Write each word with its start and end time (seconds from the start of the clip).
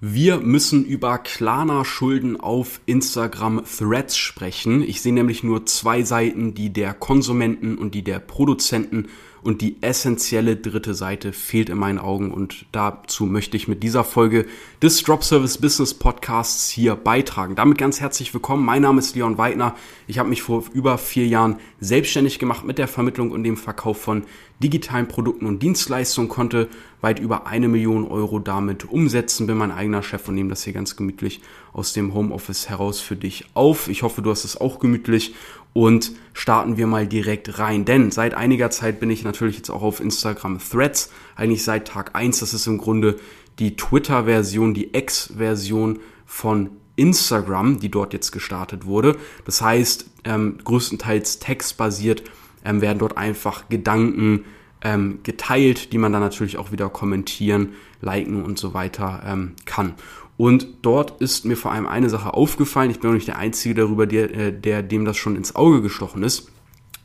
Wir 0.00 0.40
müssen 0.40 0.84
über 0.84 1.16
Klarna-Schulden 1.16 2.38
auf 2.38 2.82
Instagram 2.84 3.62
Threads 3.64 4.18
sprechen. 4.18 4.82
Ich 4.82 5.00
sehe 5.00 5.14
nämlich 5.14 5.42
nur 5.42 5.64
zwei 5.64 6.02
Seiten, 6.02 6.52
die 6.52 6.70
der 6.70 6.92
Konsumenten 6.92 7.78
und 7.78 7.94
die 7.94 8.04
der 8.04 8.18
Produzenten 8.18 9.08
und 9.46 9.62
die 9.62 9.76
essentielle 9.80 10.56
dritte 10.56 10.92
Seite 10.92 11.32
fehlt 11.32 11.68
in 11.68 11.78
meinen 11.78 12.00
Augen 12.00 12.32
und 12.32 12.66
dazu 12.72 13.26
möchte 13.26 13.56
ich 13.56 13.68
mit 13.68 13.84
dieser 13.84 14.02
Folge 14.02 14.44
des 14.82 15.02
Drop 15.04 15.22
Service 15.22 15.58
Business 15.58 15.94
Podcasts 15.94 16.68
hier 16.68 16.96
beitragen. 16.96 17.54
Damit 17.54 17.78
ganz 17.78 18.00
herzlich 18.00 18.34
willkommen. 18.34 18.64
Mein 18.64 18.82
Name 18.82 18.98
ist 18.98 19.14
Leon 19.14 19.38
Weidner. 19.38 19.76
Ich 20.08 20.18
habe 20.18 20.28
mich 20.28 20.42
vor 20.42 20.64
über 20.72 20.98
vier 20.98 21.28
Jahren 21.28 21.56
selbstständig 21.78 22.40
gemacht 22.40 22.64
mit 22.64 22.78
der 22.78 22.88
Vermittlung 22.88 23.30
und 23.30 23.44
dem 23.44 23.56
Verkauf 23.56 24.00
von 24.00 24.24
digitalen 24.62 25.06
Produkten 25.06 25.46
und 25.46 25.62
Dienstleistungen, 25.62 26.28
konnte 26.28 26.68
weit 27.00 27.20
über 27.20 27.46
eine 27.46 27.68
Million 27.68 28.08
Euro 28.08 28.38
damit 28.38 28.90
umsetzen, 28.90 29.46
bin 29.46 29.58
mein 29.58 29.70
eigener 29.70 30.02
Chef 30.02 30.28
und 30.28 30.34
nehme 30.34 30.50
das 30.50 30.64
hier 30.64 30.72
ganz 30.72 30.96
gemütlich 30.96 31.40
aus 31.72 31.92
dem 31.92 32.14
Homeoffice 32.14 32.68
heraus 32.68 33.00
für 33.00 33.16
dich 33.16 33.44
auf. 33.54 33.88
Ich 33.88 34.02
hoffe, 34.02 34.22
du 34.22 34.30
hast 34.30 34.44
es 34.44 34.60
auch 34.60 34.80
gemütlich 34.80 35.34
und 35.76 36.12
starten 36.32 36.78
wir 36.78 36.86
mal 36.86 37.06
direkt 37.06 37.58
rein. 37.58 37.84
Denn 37.84 38.10
seit 38.10 38.32
einiger 38.32 38.70
Zeit 38.70 38.98
bin 38.98 39.10
ich 39.10 39.24
natürlich 39.24 39.58
jetzt 39.58 39.68
auch 39.68 39.82
auf 39.82 40.00
Instagram 40.00 40.58
Threads, 40.58 41.12
eigentlich 41.34 41.64
seit 41.64 41.88
Tag 41.88 42.16
eins. 42.16 42.40
Das 42.40 42.54
ist 42.54 42.66
im 42.66 42.78
Grunde 42.78 43.16
die 43.58 43.76
Twitter-Version, 43.76 44.72
die 44.72 44.96
X-Version 44.96 45.98
von 46.24 46.70
Instagram, 46.96 47.78
die 47.78 47.90
dort 47.90 48.14
jetzt 48.14 48.32
gestartet 48.32 48.86
wurde. 48.86 49.18
Das 49.44 49.60
heißt, 49.60 50.06
ähm, 50.24 50.56
größtenteils 50.64 51.40
textbasiert 51.40 52.22
ähm, 52.64 52.80
werden 52.80 52.98
dort 52.98 53.18
einfach 53.18 53.68
Gedanken 53.68 54.46
ähm, 54.80 55.18
geteilt, 55.24 55.92
die 55.92 55.98
man 55.98 56.10
dann 56.10 56.22
natürlich 56.22 56.56
auch 56.56 56.72
wieder 56.72 56.88
kommentieren, 56.88 57.74
liken 58.00 58.42
und 58.44 58.58
so 58.58 58.74
weiter 58.74 59.22
ähm, 59.24 59.52
kann. 59.64 59.94
Und 60.36 60.66
dort 60.82 61.20
ist 61.20 61.44
mir 61.44 61.56
vor 61.56 61.72
allem 61.72 61.86
eine 61.86 62.10
Sache 62.10 62.34
aufgefallen. 62.34 62.90
Ich 62.90 63.00
bin 63.00 63.10
auch 63.10 63.14
nicht 63.14 63.28
der 63.28 63.38
Einzige 63.38 63.74
darüber, 63.74 64.06
der, 64.06 64.34
äh, 64.34 64.52
der 64.52 64.82
dem 64.82 65.04
das 65.04 65.16
schon 65.16 65.36
ins 65.36 65.56
Auge 65.56 65.80
gestochen 65.80 66.22
ist. 66.22 66.50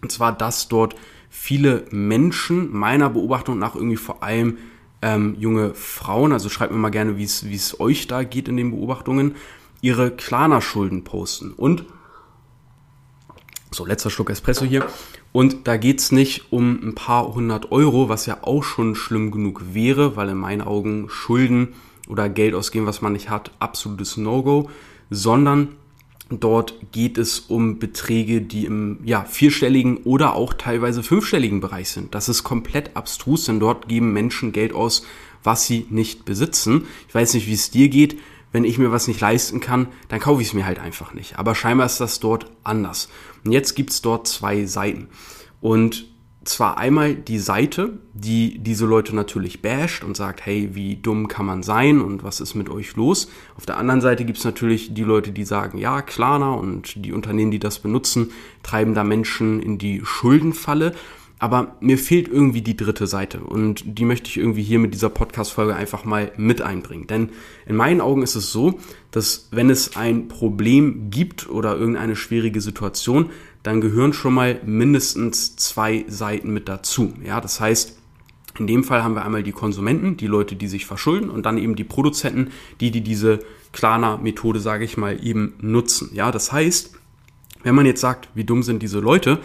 Und 0.01 0.11
zwar, 0.11 0.33
dass 0.33 0.67
dort 0.67 0.95
viele 1.29 1.85
Menschen 1.91 2.73
meiner 2.73 3.09
Beobachtung 3.09 3.57
nach 3.57 3.75
irgendwie 3.75 3.95
vor 3.97 4.21
allem 4.21 4.57
ähm, 5.01 5.35
junge 5.39 5.73
Frauen, 5.73 6.33
also 6.33 6.49
schreibt 6.49 6.73
mir 6.73 6.77
mal 6.77 6.89
gerne, 6.89 7.17
wie 7.17 7.23
es 7.23 7.79
euch 7.79 8.07
da 8.07 8.23
geht 8.23 8.47
in 8.47 8.57
den 8.57 8.71
Beobachtungen, 8.71 9.35
ihre 9.81 10.11
Klarna-Schulden 10.11 11.03
posten. 11.03 11.53
Und 11.53 11.85
so, 13.71 13.85
letzter 13.85 14.09
Schluck 14.09 14.29
Espresso 14.29 14.65
hier. 14.65 14.85
Und 15.31 15.67
da 15.67 15.77
geht's 15.77 16.11
nicht 16.11 16.51
um 16.51 16.79
ein 16.83 16.95
paar 16.95 17.33
hundert 17.33 17.71
Euro, 17.71 18.09
was 18.09 18.25
ja 18.25 18.39
auch 18.41 18.63
schon 18.63 18.95
schlimm 18.95 19.31
genug 19.31 19.73
wäre, 19.73 20.15
weil 20.15 20.29
in 20.29 20.37
meinen 20.37 20.61
Augen 20.61 21.07
Schulden 21.09 21.69
oder 22.09 22.27
Geld 22.27 22.53
ausgeben, 22.53 22.85
was 22.85 23.01
man 23.01 23.13
nicht 23.13 23.29
hat, 23.29 23.51
absolutes 23.59 24.17
No-Go, 24.17 24.69
sondern 25.09 25.69
dort 26.29 26.75
geht 26.91 27.17
es 27.17 27.39
um 27.39 27.79
Beträge, 27.79 28.41
die 28.41 28.65
im 28.65 28.99
ja, 29.03 29.23
vierstelligen 29.23 29.97
oder 29.97 30.35
auch 30.35 30.53
teilweise 30.53 31.03
fünfstelligen 31.03 31.61
Bereich 31.61 31.89
sind. 31.89 32.15
Das 32.15 32.29
ist 32.29 32.43
komplett 32.43 32.95
abstrus, 32.95 33.45
denn 33.45 33.59
dort 33.59 33.87
geben 33.87 34.13
Menschen 34.13 34.51
Geld 34.51 34.73
aus, 34.73 35.05
was 35.43 35.65
sie 35.65 35.85
nicht 35.89 36.25
besitzen. 36.25 36.85
Ich 37.07 37.15
weiß 37.15 37.33
nicht, 37.33 37.47
wie 37.47 37.53
es 37.53 37.71
dir 37.71 37.89
geht. 37.89 38.19
Wenn 38.53 38.65
ich 38.65 38.77
mir 38.77 38.91
was 38.91 39.07
nicht 39.07 39.21
leisten 39.21 39.61
kann, 39.61 39.87
dann 40.09 40.19
kaufe 40.19 40.41
ich 40.41 40.49
es 40.49 40.53
mir 40.53 40.65
halt 40.65 40.79
einfach 40.79 41.13
nicht. 41.13 41.39
Aber 41.39 41.55
scheinbar 41.55 41.85
ist 41.85 42.01
das 42.01 42.19
dort 42.19 42.47
anders. 42.65 43.07
Und 43.43 43.51
jetzt 43.51 43.75
gibt's 43.75 44.01
dort 44.01 44.27
zwei 44.27 44.65
Seiten. 44.65 45.07
Und 45.59 46.05
zwar 46.43 46.77
einmal 46.77 47.13
die 47.13 47.37
Seite, 47.37 47.99
die 48.13 48.57
diese 48.57 48.85
Leute 48.85 49.15
natürlich 49.15 49.61
basht 49.61 50.03
und 50.03 50.17
sagt, 50.17 50.45
hey, 50.45 50.69
wie 50.73 50.95
dumm 50.95 51.27
kann 51.27 51.45
man 51.45 51.61
sein 51.61 52.01
und 52.01 52.23
was 52.23 52.41
ist 52.41 52.55
mit 52.55 52.69
euch 52.69 52.95
los? 52.95 53.29
Auf 53.55 53.67
der 53.67 53.77
anderen 53.77 54.01
Seite 54.01 54.25
gibt's 54.25 54.43
natürlich 54.43 54.93
die 54.93 55.03
Leute, 55.03 55.31
die 55.31 55.43
sagen, 55.43 55.77
ja, 55.77 56.01
Klarna 56.01 56.53
und 56.53 57.05
die 57.05 57.13
Unternehmen, 57.13 57.51
die 57.51 57.59
das 57.59 57.79
benutzen, 57.79 58.31
treiben 58.63 58.95
da 58.95 59.03
Menschen 59.03 59.61
in 59.61 59.77
die 59.77 60.01
Schuldenfalle. 60.03 60.95
Aber 61.41 61.75
mir 61.79 61.97
fehlt 61.97 62.27
irgendwie 62.27 62.61
die 62.61 62.77
dritte 62.77 63.07
Seite 63.07 63.39
und 63.39 63.97
die 63.97 64.05
möchte 64.05 64.29
ich 64.29 64.37
irgendwie 64.37 64.61
hier 64.61 64.77
mit 64.77 64.93
dieser 64.93 65.09
Podcast-Folge 65.09 65.75
einfach 65.75 66.05
mal 66.05 66.31
mit 66.37 66.61
einbringen. 66.61 67.07
Denn 67.07 67.29
in 67.65 67.75
meinen 67.75 67.99
Augen 67.99 68.21
ist 68.21 68.35
es 68.35 68.51
so, 68.51 68.77
dass 69.09 69.47
wenn 69.49 69.71
es 69.71 69.97
ein 69.97 70.27
Problem 70.27 71.09
gibt 71.09 71.49
oder 71.49 71.75
irgendeine 71.75 72.15
schwierige 72.15 72.61
Situation, 72.61 73.31
dann 73.63 73.81
gehören 73.81 74.13
schon 74.13 74.35
mal 74.35 74.61
mindestens 74.67 75.55
zwei 75.55 76.05
Seiten 76.07 76.53
mit 76.53 76.69
dazu. 76.69 77.11
Ja, 77.25 77.41
das 77.41 77.59
heißt, 77.59 77.97
in 78.59 78.67
dem 78.67 78.83
Fall 78.83 79.03
haben 79.03 79.15
wir 79.15 79.25
einmal 79.25 79.41
die 79.41 79.51
Konsumenten, 79.51 80.17
die 80.17 80.27
Leute, 80.27 80.55
die 80.55 80.67
sich 80.67 80.85
verschulden 80.85 81.31
und 81.31 81.47
dann 81.47 81.57
eben 81.57 81.75
die 81.75 81.83
Produzenten, 81.83 82.51
die, 82.81 82.91
die 82.91 83.01
diese 83.01 83.39
Klarna-Methode, 83.71 84.59
sage 84.59 84.85
ich 84.85 84.95
mal, 84.95 85.17
eben 85.25 85.55
nutzen. 85.59 86.11
Ja, 86.13 86.31
das 86.31 86.51
heißt, 86.51 86.93
wenn 87.63 87.73
man 87.73 87.87
jetzt 87.87 88.01
sagt, 88.01 88.29
wie 88.35 88.43
dumm 88.43 88.61
sind 88.61 88.83
diese 88.83 88.99
Leute, 88.99 89.39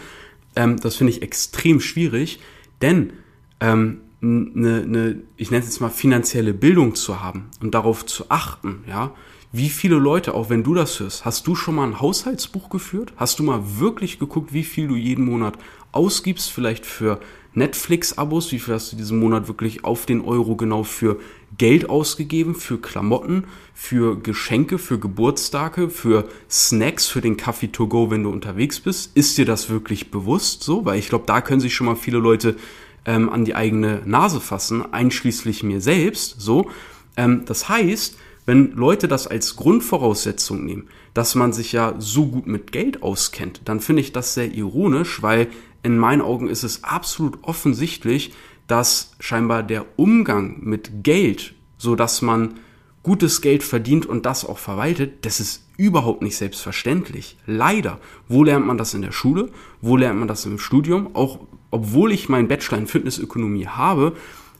ähm, 0.57 0.77
das 0.77 0.95
finde 0.95 1.13
ich 1.13 1.21
extrem 1.21 1.79
schwierig, 1.79 2.39
denn 2.81 3.13
ähm, 3.59 4.01
eine, 4.21 4.81
eine, 4.81 5.21
ich 5.37 5.51
nenne 5.51 5.63
es 5.63 5.69
jetzt 5.69 5.79
mal 5.79 5.89
finanzielle 5.89 6.53
Bildung 6.53 6.95
zu 6.95 7.21
haben 7.21 7.49
und 7.61 7.73
darauf 7.73 8.05
zu 8.05 8.25
achten, 8.29 8.83
ja, 8.87 9.13
wie 9.53 9.69
viele 9.69 9.95
Leute, 9.95 10.33
auch 10.33 10.49
wenn 10.49 10.63
du 10.63 10.73
das 10.73 10.99
hörst, 10.99 11.23
hast 11.23 11.47
du 11.47 11.55
schon 11.55 11.75
mal 11.75 11.85
ein 11.87 12.01
Haushaltsbuch 12.01 12.69
geführt? 12.69 13.13
Hast 13.15 13.39
du 13.39 13.43
mal 13.43 13.61
wirklich 13.79 14.19
geguckt, 14.19 14.51
wie 14.53 14.63
viel 14.63 14.87
du 14.87 14.95
jeden 14.95 15.23
Monat 15.23 15.57
ausgibst, 15.93 16.51
vielleicht 16.51 16.85
für 16.85 17.19
Netflix-Abos? 17.53 18.51
Wie 18.51 18.59
viel 18.59 18.73
hast 18.73 18.91
du 18.91 18.97
diesen 18.97 19.19
Monat 19.19 19.47
wirklich 19.47 19.85
auf 19.85 20.05
den 20.05 20.21
Euro 20.21 20.57
genau 20.57 20.83
für 20.83 21.17
Geld 21.57 21.89
ausgegeben, 21.89 22.55
für 22.55 22.77
Klamotten, 22.77 23.45
für 23.73 24.19
Geschenke, 24.19 24.77
für 24.77 24.99
Geburtstage, 24.99 25.89
für 25.89 26.27
Snacks, 26.49 27.07
für 27.07 27.21
den 27.21 27.37
Kaffee 27.37 27.69
to 27.69 27.87
go, 27.87 28.11
wenn 28.11 28.23
du 28.23 28.29
unterwegs 28.29 28.79
bist? 28.79 29.11
Ist 29.15 29.37
dir 29.37 29.45
das 29.45 29.69
wirklich 29.69 30.11
bewusst 30.11 30.63
so? 30.63 30.85
Weil 30.85 30.99
ich 30.99 31.09
glaube, 31.09 31.25
da 31.25 31.41
können 31.41 31.61
sich 31.61 31.73
schon 31.73 31.87
mal 31.87 31.95
viele 31.95 32.17
Leute 32.17 32.57
ähm, 33.05 33.29
an 33.29 33.45
die 33.45 33.55
eigene 33.55 34.01
Nase 34.05 34.41
fassen, 34.41 34.93
einschließlich 34.93 35.63
mir 35.63 35.81
selbst. 35.81 36.39
So, 36.39 36.69
ähm, 37.15 37.43
das 37.45 37.69
heißt, 37.69 38.17
wenn 38.45 38.71
Leute 38.71 39.07
das 39.07 39.27
als 39.27 39.55
Grundvoraussetzung 39.55 40.63
nehmen, 40.65 40.87
dass 41.13 41.35
man 41.35 41.51
sich 41.51 41.71
ja 41.73 41.95
so 41.97 42.27
gut 42.27 42.47
mit 42.47 42.71
Geld 42.71 43.03
auskennt, 43.03 43.61
dann 43.65 43.81
finde 43.81 44.01
ich 44.01 44.13
das 44.13 44.33
sehr 44.33 44.53
ironisch, 44.53 45.21
weil 45.21 45.47
in 45.83 45.97
meinen 45.97 46.21
Augen 46.21 46.47
ist 46.47 46.63
es 46.63 46.83
absolut 46.83 47.39
offensichtlich, 47.43 48.33
dass 48.67 49.15
scheinbar 49.19 49.63
der 49.63 49.85
Umgang 49.95 50.57
mit 50.61 51.03
Geld, 51.03 51.55
so 51.77 51.95
dass 51.95 52.21
man 52.21 52.59
gutes 53.03 53.41
Geld 53.41 53.63
verdient 53.63 54.05
und 54.05 54.25
das 54.25 54.45
auch 54.45 54.57
verwaltet, 54.57 55.25
das 55.25 55.39
ist 55.39 55.63
überhaupt 55.77 56.21
nicht 56.21 56.35
selbstverständlich. 56.35 57.37
Leider. 57.45 57.99
Wo 58.27 58.43
lernt 58.43 58.65
man 58.65 58.77
das 58.77 58.93
in 58.93 59.01
der 59.01 59.13
Schule? 59.13 59.49
Wo 59.81 59.95
lernt 59.95 60.19
man 60.19 60.27
das 60.27 60.45
im 60.45 60.59
Studium? 60.59 61.15
Auch 61.15 61.39
obwohl 61.71 62.11
ich 62.11 62.27
meinen 62.27 62.47
Bachelor 62.47 62.79
in 62.79 62.87
Fitnessökonomie 62.87 63.67
habe, 63.67 64.13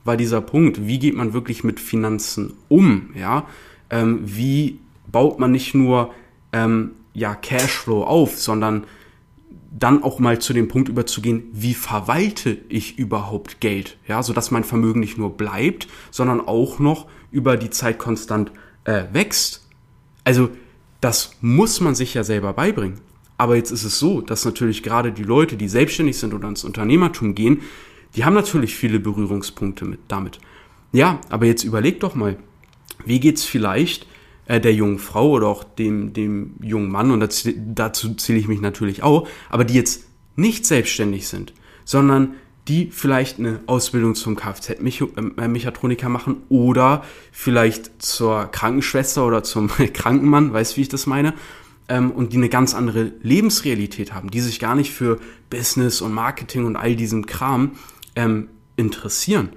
war 0.06 0.16
dieser 0.16 0.42
Punkt, 0.42 0.88
wie 0.88 1.00
geht 1.00 1.16
man 1.16 1.34
wirklich 1.34 1.64
mit 1.64 1.80
Finanzen 1.80 2.54
um? 2.70 3.10
Ja, 3.16 3.46
ähm, 3.90 4.22
wie 4.24 4.80
baut 5.12 5.40
man 5.40 5.52
nicht 5.52 5.74
nur 5.74 6.14
ähm, 6.54 6.92
ja, 7.14 7.36
Cashflow 7.36 8.04
auf, 8.04 8.38
sondern 8.40 8.86
dann 9.70 10.04
auch 10.04 10.20
mal 10.20 10.40
zu 10.40 10.54
dem 10.54 10.68
Punkt 10.68 10.90
überzugehen, 10.90 11.44
wie 11.52 11.74
verwalte 11.74 12.58
ich 12.70 12.98
überhaupt 12.98 13.60
Geld, 13.60 13.98
ja, 14.08 14.24
so 14.24 14.34
dass 14.34 14.52
mein 14.52 14.64
Vermögen 14.64 15.00
nicht 15.00 15.18
nur 15.18 15.36
bleibt, 15.36 15.88
sondern 16.12 16.42
auch 16.42 16.80
noch 16.80 17.08
über 17.32 17.58
die 17.58 17.70
Zeit 17.70 18.00
konstant 18.00 18.52
äh, 18.86 19.04
wächst. 19.12 19.66
Also 20.24 20.50
das 21.02 21.36
muss 21.42 21.82
man 21.82 21.96
sich 21.96 22.14
ja 22.14 22.24
selber 22.24 22.54
beibringen. 22.54 23.00
Aber 23.38 23.56
jetzt 23.56 23.72
ist 23.72 23.84
es 23.84 24.00
so, 24.00 24.22
dass 24.22 24.46
natürlich 24.46 24.82
gerade 24.82 25.12
die 25.12 25.24
Leute, 25.24 25.58
die 25.58 25.68
selbstständig 25.68 26.18
sind 26.18 26.34
oder 26.34 26.48
ins 26.48 26.64
Unternehmertum 26.64 27.36
gehen, 27.36 27.62
die 28.16 28.26
haben 28.26 28.34
natürlich 28.34 28.76
viele 28.76 29.00
Berührungspunkte 29.00 29.86
mit 29.86 30.00
damit. 30.08 30.40
Ja, 30.92 31.20
aber 31.30 31.46
jetzt 31.46 31.64
überleg 31.64 32.00
doch 32.00 32.16
mal, 32.16 32.38
wie 33.06 33.20
geht's 33.20 33.44
vielleicht 33.44 34.08
äh, 34.48 34.60
der 34.60 34.74
jungen 34.74 35.00
Frau 35.00 35.32
oder 35.32 35.48
auch 35.48 35.64
dem, 35.64 36.14
dem 36.14 36.56
jungen 36.62 36.90
Mann, 36.90 37.12
und 37.12 37.20
das, 37.20 37.48
dazu 37.56 38.14
zähle 38.16 38.40
ich 38.40 38.48
mich 38.48 38.62
natürlich 38.62 39.04
auch, 39.04 39.28
aber 39.50 39.66
die 39.66 39.76
jetzt 39.76 40.06
nicht 40.36 40.66
selbstständig 40.66 41.28
sind, 41.28 41.54
sondern 41.86 42.36
die 42.68 42.90
vielleicht 42.92 43.40
eine 43.40 43.62
Ausbildung 43.66 44.16
zum 44.16 44.36
Kfz-Mechatroniker 44.36 46.10
machen 46.10 46.44
oder 46.50 47.04
vielleicht 47.32 48.02
zur 48.02 48.48
Krankenschwester 48.48 49.26
oder 49.26 49.44
zum 49.44 49.70
Krankenmann, 49.94 50.52
weißt 50.52 50.78
wie 50.78 50.82
ich 50.82 50.90
das 50.90 51.06
meine, 51.06 51.34
ähm, 51.90 52.12
und 52.12 52.34
die 52.34 52.38
eine 52.38 52.50
ganz 52.50 52.74
andere 52.74 53.14
Lebensrealität 53.22 54.14
haben, 54.14 54.30
die 54.30 54.42
sich 54.42 54.60
gar 54.60 54.76
nicht 54.76 54.92
für 54.92 55.20
Business 55.50 56.02
und 56.02 56.14
Marketing 56.14 56.66
und 56.66 56.76
all 56.76 56.96
diesem 56.96 57.26
Kram 57.26 57.72
ähm, 58.16 58.50
interessieren. 58.76 59.50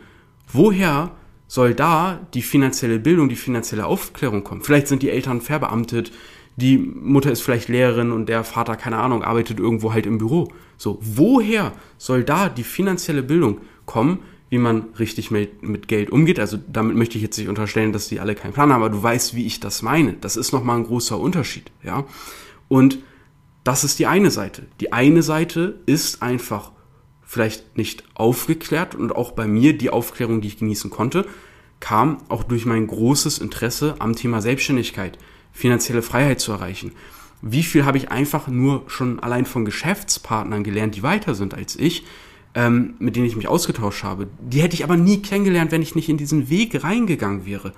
Woher 0.52 1.10
soll 1.50 1.74
da 1.74 2.20
die 2.32 2.42
finanzielle 2.42 3.00
Bildung, 3.00 3.28
die 3.28 3.34
finanzielle 3.34 3.84
Aufklärung 3.84 4.44
kommen. 4.44 4.62
Vielleicht 4.62 4.86
sind 4.86 5.02
die 5.02 5.10
Eltern 5.10 5.40
verbeamtet, 5.40 6.12
die 6.54 6.78
Mutter 6.78 7.32
ist 7.32 7.40
vielleicht 7.40 7.68
Lehrerin 7.68 8.12
und 8.12 8.28
der 8.28 8.44
Vater, 8.44 8.76
keine 8.76 8.98
Ahnung, 8.98 9.24
arbeitet 9.24 9.58
irgendwo 9.58 9.92
halt 9.92 10.06
im 10.06 10.18
Büro. 10.18 10.52
So, 10.76 11.00
woher 11.00 11.72
soll 11.98 12.22
da 12.22 12.48
die 12.48 12.62
finanzielle 12.62 13.24
Bildung 13.24 13.58
kommen, 13.84 14.20
wie 14.48 14.58
man 14.58 14.90
richtig 15.00 15.32
mit, 15.32 15.64
mit 15.64 15.88
Geld 15.88 16.10
umgeht. 16.10 16.38
Also 16.38 16.56
damit 16.68 16.96
möchte 16.96 17.16
ich 17.16 17.22
jetzt 17.22 17.36
nicht 17.36 17.48
unterstellen, 17.48 17.92
dass 17.92 18.06
die 18.06 18.20
alle 18.20 18.36
keinen 18.36 18.52
Plan 18.52 18.72
haben, 18.72 18.82
aber 18.82 18.90
du 18.90 19.02
weißt, 19.02 19.34
wie 19.34 19.44
ich 19.44 19.58
das 19.58 19.82
meine. 19.82 20.12
Das 20.12 20.36
ist 20.36 20.52
nochmal 20.52 20.76
ein 20.76 20.84
großer 20.84 21.18
Unterschied, 21.18 21.72
ja. 21.82 22.04
Und 22.68 23.00
das 23.64 23.82
ist 23.82 23.98
die 23.98 24.06
eine 24.06 24.30
Seite. 24.30 24.66
Die 24.78 24.92
eine 24.92 25.24
Seite 25.24 25.80
ist 25.86 26.22
einfach 26.22 26.70
vielleicht 27.30 27.76
nicht 27.76 28.02
aufgeklärt 28.14 28.96
und 28.96 29.14
auch 29.14 29.30
bei 29.30 29.46
mir 29.46 29.78
die 29.78 29.90
Aufklärung, 29.90 30.40
die 30.40 30.48
ich 30.48 30.58
genießen 30.58 30.90
konnte, 30.90 31.24
kam 31.78 32.18
auch 32.28 32.42
durch 32.42 32.66
mein 32.66 32.88
großes 32.88 33.38
Interesse 33.38 33.94
am 34.00 34.16
Thema 34.16 34.42
Selbstständigkeit, 34.42 35.16
finanzielle 35.52 36.02
Freiheit 36.02 36.40
zu 36.40 36.50
erreichen. 36.50 36.90
Wie 37.40 37.62
viel 37.62 37.84
habe 37.84 37.98
ich 37.98 38.10
einfach 38.10 38.48
nur 38.48 38.82
schon 38.88 39.20
allein 39.20 39.46
von 39.46 39.64
Geschäftspartnern 39.64 40.64
gelernt, 40.64 40.96
die 40.96 41.04
weiter 41.04 41.36
sind 41.36 41.54
als 41.54 41.76
ich, 41.76 42.04
ähm, 42.56 42.94
mit 42.98 43.14
denen 43.14 43.26
ich 43.26 43.36
mich 43.36 43.46
ausgetauscht 43.46 44.02
habe. 44.02 44.26
Die 44.40 44.60
hätte 44.60 44.74
ich 44.74 44.82
aber 44.82 44.96
nie 44.96 45.22
kennengelernt, 45.22 45.70
wenn 45.70 45.82
ich 45.82 45.94
nicht 45.94 46.08
in 46.08 46.16
diesen 46.16 46.50
Weg 46.50 46.82
reingegangen 46.82 47.46
wäre. 47.46 47.74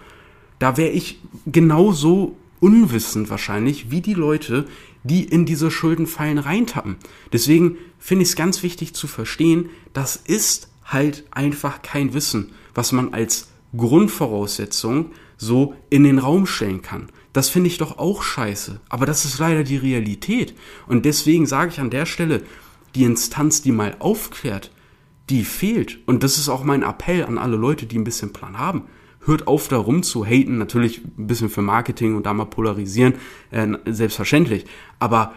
Da 0.61 0.79
wäre 0.79 0.93
ich 0.93 1.21
genauso 1.45 2.39
unwissend 2.59 3.29
wahrscheinlich 3.29 3.91
wie 3.91 4.01
die 4.01 4.15
Leute, 4.15 4.65
die 5.05 5.25
in 5.25 5.47
diese 5.47 5.71
Schuldenfallen 5.71 6.39
reintappen. 6.39 6.97
Deswegen 7.33 7.77
finde 7.99 8.23
ich 8.23 8.31
es 8.31 8.37
ganz 8.37 8.63
wichtig 8.63 8.95
zu 8.95 9.07
verstehen, 9.07 9.71
das 9.93 10.17
ist 10.17 10.69
halt 10.85 11.25
einfach 11.31 11.83
kein 11.83 12.15
Wissen, 12.15 12.53
was 12.75 12.93
man 12.93 13.15
als 13.15 13.49
Grundvoraussetzung 13.77 15.13
so 15.37 15.75
in 15.91 16.05
den 16.05 16.19
Raum 16.19 16.47
stellen 16.47 16.83
kann. 16.83 17.09
Das 17.33 17.49
finde 17.49 17.69
ich 17.69 17.79
doch 17.79 17.99
auch 17.99 18.23
scheiße. 18.23 18.81
Aber 18.89 19.07
das 19.07 19.25
ist 19.25 19.39
leider 19.39 19.65
die 19.65 19.77
Realität. 19.77 20.55
Und 20.87 21.05
deswegen 21.05 21.47
sage 21.47 21.73
ich 21.73 21.81
an 21.81 21.91
der 21.91 22.07
Stelle, 22.07 22.43
die 22.95 23.05
Instanz, 23.05 23.63
die 23.63 23.73
mal 23.73 23.97
aufklärt, 23.99 24.71
die 25.33 25.45
fehlt. 25.45 25.99
Und 26.07 26.23
das 26.23 26.37
ist 26.37 26.51
auch 26.51 26.63
mein 26.63 26.83
Appell 26.83 27.25
an 27.25 27.39
alle 27.39 27.57
Leute, 27.57 27.87
die 27.87 27.99
ein 27.99 28.05
bisschen 28.05 28.33
Plan 28.33 28.59
haben. 28.59 28.83
Hört 29.25 29.47
auf, 29.47 29.69
da 29.69 29.79
rum 29.79 30.03
zu 30.03 30.27
haten. 30.27 30.59
Natürlich 30.59 31.03
ein 31.19 31.27
bisschen 31.27 31.49
für 31.49 31.63
Marketing 31.63 32.15
und 32.17 32.27
da 32.27 32.35
mal 32.35 32.45
polarisieren, 32.45 33.15
äh, 33.51 33.67
selbstverständlich. 33.87 34.67
Aber 34.99 35.33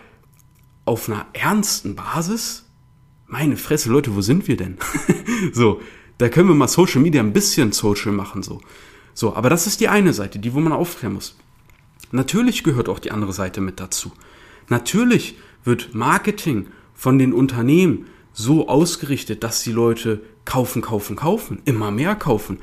auf 0.83 1.07
einer 1.07 1.25
ernsten 1.31 1.95
Basis, 1.95 2.69
meine 3.25 3.55
Fresse, 3.55 3.89
Leute, 3.89 4.15
wo 4.15 4.21
sind 4.21 4.49
wir 4.49 4.57
denn? 4.57 4.77
so, 5.53 5.79
da 6.17 6.27
können 6.27 6.49
wir 6.49 6.55
mal 6.55 6.67
Social 6.67 7.01
Media 7.01 7.21
ein 7.21 7.33
bisschen 7.33 7.71
social 7.71 8.11
machen, 8.11 8.43
so. 8.43 8.61
So, 9.13 9.33
aber 9.33 9.49
das 9.49 9.65
ist 9.65 9.79
die 9.79 9.87
eine 9.87 10.11
Seite, 10.11 10.39
die, 10.39 10.53
wo 10.53 10.59
man 10.59 10.73
aufklären 10.73 11.13
muss. 11.13 11.37
Natürlich 12.11 12.65
gehört 12.65 12.89
auch 12.89 12.99
die 12.99 13.11
andere 13.11 13.31
Seite 13.31 13.61
mit 13.61 13.79
dazu. 13.79 14.11
Natürlich 14.67 15.37
wird 15.63 15.95
Marketing 15.95 16.67
von 16.93 17.17
den 17.17 17.31
Unternehmen 17.31 18.07
so 18.35 18.67
ausgerichtet, 18.67 19.43
dass 19.43 19.63
die 19.63 19.71
Leute 19.71 20.21
kaufen, 20.43 20.81
kaufen, 20.81 21.15
kaufen, 21.15 21.61
immer 21.65 21.89
mehr 21.89 22.15
kaufen. 22.15 22.59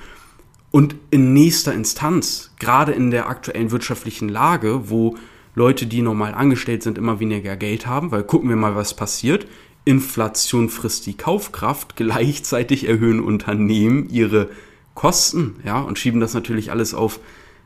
Und 0.71 0.95
in 1.11 1.33
nächster 1.33 1.73
Instanz, 1.73 2.53
gerade 2.59 2.93
in 2.93 3.11
der 3.11 3.29
aktuellen 3.29 3.73
wirtschaftlichen 3.73 4.29
Lage, 4.29 4.91
wo 4.91 5.17
Leute, 5.55 5.87
die 5.87 6.03
normal 6.03 6.35
angestellt 6.35 6.83
sind, 6.83 6.99
immer 6.99 7.21
weniger 7.21 7.57
Geld 7.57 7.87
haben, 7.87 8.11
weil 8.11 8.23
gucken 8.23 8.49
wir 8.49 8.57
mal, 8.57 8.77
was 8.77 8.95
passiert. 8.95 9.47
Inflation 9.85 10.69
frisst 10.69 11.07
die 11.07 11.17
Kaufkraft, 11.17 11.97
gleichzeitig 11.97 12.87
erhöhen 12.87 13.21
Unternehmen 13.21 14.09
ihre 14.11 14.51
Kosten, 14.95 15.57
ja, 15.65 15.81
und 15.81 15.99
schieben 15.99 16.21
das 16.21 16.35
natürlich 16.35 16.71
alles 16.71 16.93
auf 16.93 17.19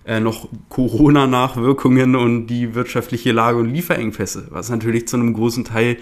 äh, 0.04 0.20
noch 0.20 0.48
Corona-Nachwirkungen 0.68 2.14
und 2.14 2.46
die 2.46 2.76
wirtschaftliche 2.76 3.32
Lage 3.32 3.58
und 3.58 3.68
Lieferengpässe, 3.72 4.46
was 4.50 4.70
natürlich 4.70 5.08
zu 5.08 5.16
einem 5.16 5.34
großen 5.34 5.64
Teil 5.64 5.96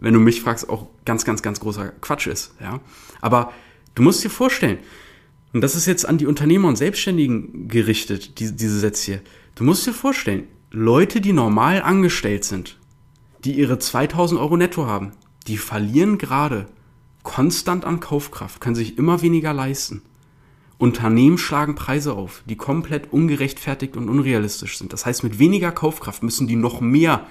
wenn 0.00 0.14
du 0.14 0.20
mich 0.20 0.40
fragst, 0.40 0.68
auch 0.68 0.88
ganz, 1.04 1.24
ganz, 1.24 1.42
ganz 1.42 1.60
großer 1.60 1.92
Quatsch 2.00 2.26
ist. 2.26 2.54
Ja? 2.60 2.80
Aber 3.20 3.52
du 3.94 4.02
musst 4.02 4.24
dir 4.24 4.30
vorstellen, 4.30 4.78
und 5.52 5.60
das 5.60 5.74
ist 5.74 5.86
jetzt 5.86 6.06
an 6.06 6.18
die 6.18 6.26
Unternehmer 6.26 6.68
und 6.68 6.76
Selbstständigen 6.76 7.68
gerichtet, 7.68 8.38
die, 8.38 8.54
diese 8.54 8.78
Sätze 8.78 9.04
hier. 9.04 9.20
Du 9.56 9.64
musst 9.64 9.86
dir 9.86 9.92
vorstellen, 9.92 10.44
Leute, 10.70 11.20
die 11.20 11.32
normal 11.32 11.82
angestellt 11.82 12.44
sind, 12.44 12.78
die 13.44 13.52
ihre 13.52 13.78
2000 13.78 14.40
Euro 14.40 14.56
netto 14.56 14.86
haben, 14.86 15.12
die 15.46 15.58
verlieren 15.58 16.18
gerade 16.18 16.66
konstant 17.22 17.84
an 17.84 18.00
Kaufkraft, 18.00 18.60
können 18.60 18.76
sich 18.76 18.96
immer 18.96 19.22
weniger 19.22 19.52
leisten. 19.52 20.02
Unternehmen 20.78 21.36
schlagen 21.36 21.74
Preise 21.74 22.14
auf, 22.14 22.42
die 22.46 22.56
komplett 22.56 23.12
ungerechtfertigt 23.12 23.96
und 23.96 24.08
unrealistisch 24.08 24.78
sind. 24.78 24.94
Das 24.94 25.04
heißt, 25.04 25.24
mit 25.24 25.38
weniger 25.38 25.72
Kaufkraft 25.72 26.22
müssen 26.22 26.46
die 26.46 26.56
noch 26.56 26.80
mehr 26.80 27.26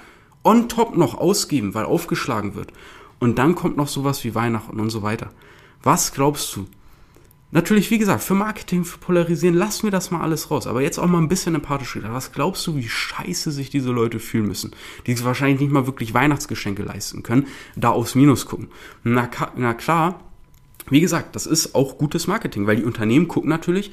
on 0.50 0.68
top 0.68 0.98
noch 0.98 1.14
ausgeben, 1.14 1.76
weil 1.76 1.86
aufgeschlagen 1.86 2.56
wird. 2.56 2.74
Und 3.20 3.38
dann 3.38 3.54
kommt 3.54 3.78
noch 3.78 3.88
sowas 3.88 4.24
wie 4.24 4.34
Weihnachten 4.34 4.80
und 4.80 4.90
so 4.90 5.04
weiter. 5.04 5.30
Was 5.84 6.12
glaubst 6.12 6.56
du? 6.56 6.66
Natürlich, 7.52 7.92
wie 7.92 8.00
gesagt, 8.00 8.24
für 8.24 8.34
Marketing, 8.34 8.84
für 8.84 8.98
Polarisieren, 8.98 9.56
lassen 9.56 9.84
wir 9.84 9.92
das 9.92 10.10
mal 10.10 10.22
alles 10.22 10.50
raus. 10.50 10.66
Aber 10.66 10.82
jetzt 10.82 10.98
auch 10.98 11.06
mal 11.06 11.20
ein 11.20 11.28
bisschen 11.28 11.54
empathisch 11.54 11.96
wieder. 11.96 12.14
Was 12.14 12.32
glaubst 12.32 12.66
du, 12.66 12.76
wie 12.76 12.90
scheiße 12.90 13.52
sich 13.52 13.70
diese 13.70 13.92
Leute 13.92 14.20
fühlen 14.20 14.48
müssen? 14.48 14.72
Die 15.06 15.14
sich 15.14 15.24
wahrscheinlich 15.24 15.60
nicht 15.60 15.72
mal 15.72 15.86
wirklich 15.86 16.16
Weihnachtsgeschenke 16.16 16.82
leisten 16.82 17.22
können, 17.22 17.46
da 17.76 17.90
aufs 17.90 18.16
Minus 18.16 18.48
gucken. 18.48 18.70
Na, 19.04 19.30
na 19.56 19.76
klar, 19.76 20.20
wie 20.90 21.02
gesagt, 21.02 21.36
das 21.36 21.46
ist 21.46 21.76
auch 21.76 22.00
gutes 22.00 22.26
Marketing, 22.26 22.66
weil 22.66 22.78
die 22.78 22.84
Unternehmen 22.84 23.28
gucken 23.28 23.50
natürlich, 23.50 23.92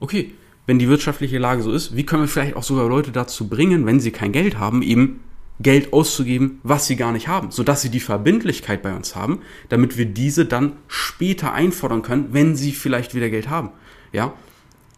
okay, 0.00 0.34
wenn 0.66 0.78
die 0.78 0.88
wirtschaftliche 0.88 1.38
Lage 1.38 1.62
so 1.62 1.72
ist, 1.72 1.96
wie 1.96 2.04
können 2.04 2.24
wir 2.24 2.28
vielleicht 2.28 2.56
auch 2.56 2.62
sogar 2.62 2.88
Leute 2.88 3.10
dazu 3.10 3.48
bringen, 3.48 3.86
wenn 3.86 4.00
sie 4.00 4.10
kein 4.12 4.32
Geld 4.32 4.58
haben, 4.58 4.82
eben 4.82 5.20
Geld 5.60 5.92
auszugeben, 5.92 6.60
was 6.62 6.86
sie 6.86 6.96
gar 6.96 7.12
nicht 7.12 7.28
haben, 7.28 7.50
sodass 7.50 7.82
sie 7.82 7.90
die 7.90 8.00
Verbindlichkeit 8.00 8.82
bei 8.82 8.94
uns 8.94 9.14
haben, 9.14 9.40
damit 9.68 9.96
wir 9.96 10.06
diese 10.06 10.46
dann 10.46 10.72
später 10.88 11.52
einfordern 11.52 12.02
können, 12.02 12.28
wenn 12.32 12.56
sie 12.56 12.72
vielleicht 12.72 13.14
wieder 13.14 13.30
Geld 13.30 13.48
haben. 13.48 13.70
Ja, 14.12 14.32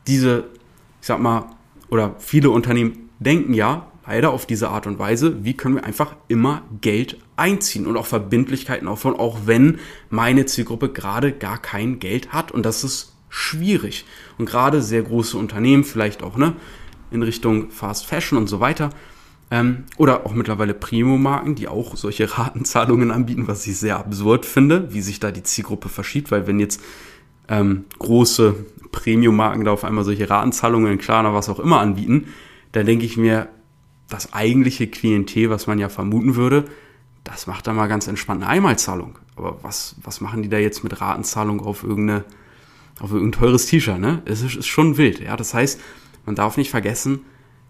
diese, 0.06 0.44
ich 1.00 1.06
sag 1.06 1.20
mal, 1.20 1.50
oder 1.90 2.16
viele 2.18 2.50
Unternehmen 2.50 3.10
denken 3.18 3.54
ja 3.54 3.86
leider 4.06 4.30
auf 4.30 4.46
diese 4.46 4.70
Art 4.70 4.86
und 4.86 4.98
Weise, 4.98 5.44
wie 5.44 5.54
können 5.54 5.76
wir 5.76 5.84
einfach 5.84 6.16
immer 6.28 6.62
Geld 6.80 7.18
einziehen 7.36 7.86
und 7.86 7.96
auch 7.96 8.06
Verbindlichkeiten 8.06 8.88
aufbauen, 8.88 9.16
auch 9.16 9.40
wenn 9.46 9.78
meine 10.10 10.46
Zielgruppe 10.46 10.90
gerade 10.90 11.32
gar 11.32 11.58
kein 11.58 11.98
Geld 11.98 12.32
hat 12.32 12.52
und 12.52 12.64
das 12.64 12.84
ist 12.84 13.14
schwierig. 13.28 14.06
Und 14.38 14.46
gerade 14.46 14.80
sehr 14.80 15.02
große 15.02 15.36
Unternehmen, 15.36 15.84
vielleicht 15.84 16.22
auch 16.22 16.36
ne, 16.36 16.54
in 17.10 17.22
Richtung 17.22 17.70
Fast 17.70 18.06
Fashion 18.06 18.38
und 18.38 18.46
so 18.46 18.60
weiter, 18.60 18.90
ähm, 19.50 19.84
oder 19.96 20.26
auch 20.26 20.34
mittlerweile 20.34 20.75
Primo-Marken, 20.75 21.54
die 21.54 21.69
auch 21.69 21.96
solche 21.96 22.31
Ratenzahlungen 22.38 23.10
anbieten, 23.10 23.48
was 23.48 23.66
ich 23.66 23.78
sehr 23.78 23.98
absurd 23.98 24.46
finde, 24.46 24.93
wie 24.93 25.00
sich 25.00 25.20
da 25.20 25.31
die 25.31 25.43
Zielgruppe 25.43 25.88
verschiebt, 25.88 26.31
weil 26.31 26.46
wenn 26.46 26.60
jetzt 26.60 26.81
ähm, 27.48 27.84
große 27.98 28.54
Premium-Marken 28.93 29.64
da 29.64 29.72
auf 29.72 29.84
einmal 29.84 30.04
solche 30.04 30.28
Ratenzahlungen, 30.28 30.98
Klarna, 30.98 31.34
was 31.34 31.48
auch 31.48 31.60
immer 31.60 31.81
anbieten, 31.81 32.28
dann 32.72 32.87
denke 32.87 33.04
ich 33.04 33.16
mir, 33.16 33.48
das 34.08 34.32
eigentliche 34.32 34.87
Klientel, 34.87 35.50
was 35.50 35.66
man 35.66 35.78
ja 35.78 35.88
vermuten 35.88 36.37
würde, 36.37 36.64
das 37.25 37.47
macht 37.47 37.66
da 37.66 37.73
mal 37.73 37.88
ganz 37.88 38.06
entspannt 38.06 38.42
eine 38.42 38.50
Einmalzahlung. 38.50 39.18
Aber 39.35 39.59
was, 39.62 39.97
was 40.02 40.20
machen 40.20 40.42
die 40.42 40.49
da 40.49 40.59
jetzt 40.59 40.85
mit 40.85 41.00
Ratenzahlung 41.00 41.61
auf 41.61 41.82
irgendeine, 41.82 42.25
auf 43.00 43.11
irgendein 43.11 43.40
teures 43.40 43.66
T-Shirt, 43.66 43.99
ne? 43.99 44.23
Es 44.25 44.42
ist, 44.42 44.56
ist 44.56 44.66
schon 44.66 44.97
wild, 44.97 45.20
ja. 45.20 45.37
Das 45.37 45.54
heißt, 45.54 45.80
man 46.25 46.37
darf 46.37 46.56
nicht 46.56 46.70
vergessen, 46.70 47.20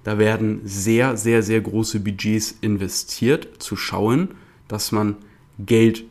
da 0.07 0.19
werden 0.19 0.61
sehr, 0.63 1.17
sehr, 1.17 1.43
sehr 1.43 1.61
große 1.61 1.99
Budgets 1.99 2.55
investiert, 2.61 3.61
zu 3.61 3.75
schauen, 3.75 4.29
dass 4.69 4.93
man 4.93 5.17
Geld 5.59 6.05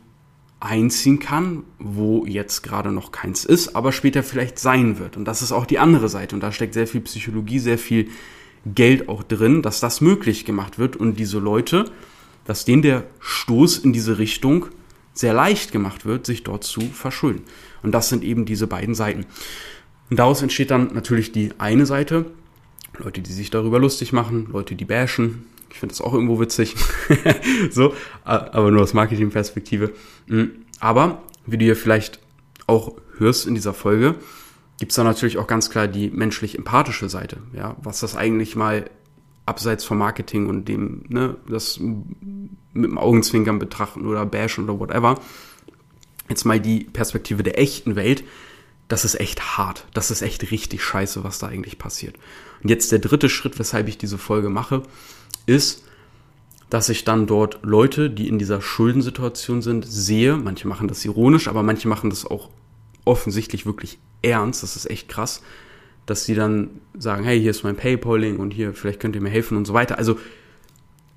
einziehen 0.59 1.19
kann, 1.19 1.63
wo 1.79 2.25
jetzt 2.25 2.61
gerade 2.61 2.91
noch 2.91 3.13
keins 3.13 3.45
ist, 3.45 3.73
aber 3.73 3.93
später 3.93 4.21
vielleicht 4.21 4.59
sein 4.59 4.99
wird. 4.99 5.15
Und 5.15 5.23
das 5.23 5.41
ist 5.41 5.53
auch 5.53 5.65
die 5.65 5.79
andere 5.79 6.09
Seite. 6.09 6.35
Und 6.35 6.41
da 6.41 6.51
steckt 6.51 6.73
sehr 6.73 6.87
viel 6.87 6.99
Psychologie, 6.99 7.57
sehr 7.57 7.77
viel 7.77 8.09
Geld 8.65 9.07
auch 9.07 9.23
drin, 9.23 9.61
dass 9.61 9.79
das 9.79 10.01
möglich 10.01 10.43
gemacht 10.43 10.77
wird 10.77 10.97
und 10.97 11.17
diese 11.17 11.39
Leute, 11.39 11.85
dass 12.43 12.65
denen 12.65 12.81
der 12.81 13.05
Stoß 13.21 13.77
in 13.77 13.93
diese 13.93 14.17
Richtung 14.17 14.65
sehr 15.13 15.33
leicht 15.33 15.71
gemacht 15.71 16.05
wird, 16.05 16.25
sich 16.25 16.43
dort 16.43 16.65
zu 16.65 16.81
verschulden. 16.81 17.43
Und 17.81 17.93
das 17.93 18.09
sind 18.09 18.25
eben 18.25 18.43
diese 18.43 18.67
beiden 18.67 18.93
Seiten. 18.93 19.25
Und 20.09 20.19
daraus 20.19 20.41
entsteht 20.41 20.69
dann 20.69 20.93
natürlich 20.93 21.31
die 21.31 21.51
eine 21.59 21.85
Seite, 21.85 22.25
Leute, 22.99 23.21
die 23.21 23.33
sich 23.33 23.49
darüber 23.49 23.79
lustig 23.79 24.13
machen, 24.13 24.47
Leute, 24.51 24.75
die 24.75 24.85
bashen. 24.85 25.45
Ich 25.69 25.79
finde 25.79 25.93
das 25.93 26.01
auch 26.01 26.13
irgendwo 26.13 26.39
witzig. 26.39 26.75
so, 27.71 27.93
aber 28.23 28.71
nur 28.71 28.83
aus 28.83 28.93
Marketingperspektive. 28.93 29.91
Mm, 30.27 30.45
aber, 30.79 31.23
wie 31.45 31.57
du 31.57 31.65
ja 31.65 31.75
vielleicht 31.75 32.19
auch 32.67 32.93
hörst 33.17 33.45
in 33.45 33.55
dieser 33.55 33.73
Folge, 33.73 34.15
gibt 34.79 34.91
es 34.91 34.95
da 34.95 35.03
natürlich 35.03 35.37
auch 35.37 35.47
ganz 35.47 35.69
klar 35.69 35.87
die 35.87 36.09
menschlich-empathische 36.09 37.09
Seite. 37.09 37.37
Ja, 37.53 37.75
was 37.81 37.99
das 37.99 38.15
eigentlich 38.15 38.55
mal 38.55 38.89
abseits 39.45 39.85
vom 39.85 39.97
Marketing 39.97 40.47
und 40.47 40.67
dem, 40.67 41.03
ne, 41.07 41.37
das 41.47 41.79
mit 41.79 42.09
dem 42.73 42.97
Augenzwinkern 42.97 43.59
betrachten 43.59 44.05
oder 44.05 44.25
bashen 44.25 44.63
oder 44.65 44.79
whatever. 44.79 45.19
Jetzt 46.29 46.45
mal 46.45 46.59
die 46.59 46.85
Perspektive 46.85 47.43
der 47.43 47.59
echten 47.59 47.95
Welt. 47.95 48.23
Das 48.87 49.05
ist 49.05 49.19
echt 49.19 49.57
hart. 49.57 49.87
Das 49.93 50.11
ist 50.11 50.21
echt 50.21 50.51
richtig 50.51 50.83
scheiße, 50.83 51.23
was 51.23 51.39
da 51.39 51.47
eigentlich 51.47 51.77
passiert. 51.77 52.15
Und 52.65 52.69
jetzt 52.69 52.91
der 52.91 52.97
dritte 52.97 53.29
Schritt, 53.29 53.59
weshalb 53.59 53.87
ich 53.87 53.99
diese 53.99 54.17
Folge 54.17 54.49
mache, 54.49 54.81
ist, 55.45 55.83
dass 56.71 56.89
ich 56.89 57.03
dann 57.03 57.27
dort 57.27 57.59
Leute, 57.61 58.09
die 58.09 58.27
in 58.27 58.39
dieser 58.39 58.59
Schuldensituation 58.59 59.61
sind, 59.61 59.85
sehe. 59.87 60.35
Manche 60.35 60.67
machen 60.67 60.87
das 60.87 61.05
ironisch, 61.05 61.47
aber 61.47 61.61
manche 61.61 61.87
machen 61.87 62.09
das 62.09 62.25
auch 62.25 62.49
offensichtlich 63.03 63.67
wirklich 63.67 63.99
ernst. 64.23 64.63
Das 64.63 64.75
ist 64.75 64.89
echt 64.89 65.09
krass, 65.09 65.43
dass 66.07 66.25
sie 66.25 66.33
dann 66.33 66.71
sagen, 66.97 67.23
hey, 67.23 67.39
hier 67.39 67.51
ist 67.51 67.61
mein 67.61 67.75
Paypaling 67.75 68.37
und 68.37 68.49
hier, 68.49 68.73
vielleicht 68.73 68.99
könnt 68.99 69.15
ihr 69.15 69.21
mir 69.21 69.29
helfen 69.29 69.57
und 69.57 69.65
so 69.65 69.75
weiter. 69.75 69.99
Also 69.99 70.17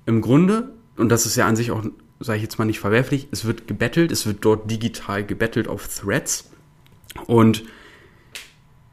im 0.05 0.21
Grunde, 0.21 0.71
und 0.97 1.09
das 1.09 1.25
ist 1.25 1.35
ja 1.35 1.47
an 1.47 1.55
sich 1.55 1.71
auch, 1.71 1.83
sage 2.19 2.37
ich 2.37 2.43
jetzt 2.43 2.59
mal 2.59 2.65
nicht 2.65 2.79
verwerflich, 2.79 3.27
es 3.31 3.45
wird 3.45 3.67
gebettelt, 3.67 4.11
es 4.11 4.27
wird 4.27 4.45
dort 4.45 4.69
digital 4.69 5.25
gebettelt 5.25 5.67
auf 5.67 5.87
Threads 5.87 6.51
und 7.25 7.63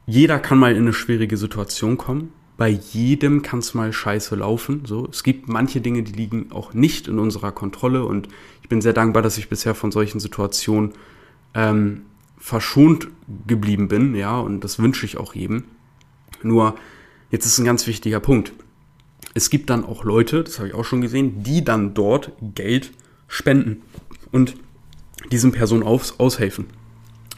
jeder 0.06 0.38
kann 0.38 0.58
mal 0.58 0.72
in 0.72 0.84
eine 0.84 0.94
schwierige 0.94 1.36
Situation 1.36 1.98
kommen. 1.98 2.32
Bei 2.56 2.68
jedem 2.68 3.42
kann 3.42 3.58
es 3.58 3.75
mal 3.75 3.92
scheiße 3.92 4.34
laufen. 4.34 4.82
So, 4.86 5.06
es 5.10 5.22
gibt 5.22 5.48
manche 5.48 5.80
Dinge, 5.80 6.02
die 6.02 6.12
liegen 6.12 6.52
auch 6.52 6.72
nicht 6.72 7.06
in 7.06 7.18
unserer 7.18 7.52
Kontrolle 7.52 8.04
und 8.04 8.28
ich 8.62 8.68
bin 8.68 8.80
sehr 8.80 8.94
dankbar, 8.94 9.22
dass 9.22 9.38
ich 9.38 9.48
bisher 9.48 9.75
von 9.75 9.92
solchen 9.92 10.20
Situationen 10.20 10.92
ähm, 11.54 12.02
verschont 12.38 13.08
geblieben 13.46 13.88
bin, 13.88 14.14
ja, 14.14 14.38
und 14.38 14.60
das 14.60 14.78
wünsche 14.78 15.04
ich 15.06 15.18
auch 15.18 15.34
jedem. 15.34 15.64
Nur, 16.42 16.76
jetzt 17.30 17.46
ist 17.46 17.58
ein 17.58 17.64
ganz 17.64 17.86
wichtiger 17.86 18.20
Punkt. 18.20 18.52
Es 19.34 19.50
gibt 19.50 19.70
dann 19.70 19.84
auch 19.84 20.04
Leute, 20.04 20.44
das 20.44 20.58
habe 20.58 20.68
ich 20.68 20.75
auch 20.75 20.84
schon 20.84 21.00
gesehen, 21.00 21.42
die 21.42 21.64
dann 21.64 21.94
dort 21.94 22.32
Geld 22.54 22.92
spenden 23.28 23.82
und 24.32 24.54
diesen 25.32 25.52
Personen 25.52 25.82
aus, 25.82 26.18
aushelfen. 26.20 26.66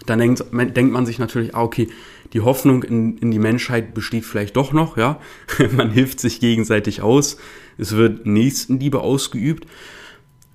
Dann 0.07 0.19
denkt, 0.19 0.45
denkt 0.53 0.93
man 0.93 1.07
sich 1.07 1.19
natürlich, 1.19 1.55
ah, 1.55 1.63
okay, 1.63 1.89
die 2.33 2.41
Hoffnung 2.41 2.83
in, 2.83 3.17
in 3.19 3.31
die 3.31 3.39
Menschheit 3.39 3.95
besteht 3.95 4.25
vielleicht 4.25 4.57
doch 4.57 4.73
noch, 4.73 4.97
ja. 4.97 5.21
man 5.77 5.91
hilft 5.91 6.21
sich 6.21 6.41
gegenseitig 6.41 7.03
aus. 7.03 7.39
Es 7.79 7.93
wird 7.93 8.27
Nächstenliebe 8.27 9.01
ausgeübt. 9.01 9.67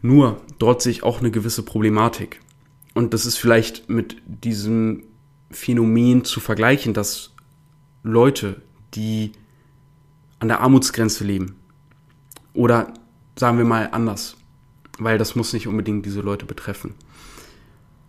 Nur 0.02 0.42
dort 0.60 0.82
sehe 0.82 0.92
ich 0.92 1.04
auch 1.04 1.20
eine 1.20 1.32
gewisse 1.32 1.64
Problematik. 1.64 2.42
Und 2.94 3.14
das 3.14 3.26
ist 3.26 3.38
vielleicht 3.38 3.90
mit 3.90 4.18
diesem 4.26 5.04
Phänomen 5.50 6.26
zu 6.26 6.40
vergleichen, 6.40 6.94
dass 6.94 7.34
Leute, 8.04 8.62
die 8.94 9.32
an 10.40 10.50
der 10.50 10.60
Armutsgrenze 10.60 11.24
leben, 11.24 11.56
oder 12.54 12.94
sagen 13.36 13.58
wir 13.58 13.66
mal 13.66 13.90
anders, 13.92 14.38
weil 15.00 15.18
das 15.18 15.36
muss 15.36 15.54
nicht 15.54 15.68
unbedingt 15.68 16.06
diese 16.06 16.22
Leute 16.22 16.46
betreffen 16.46 16.94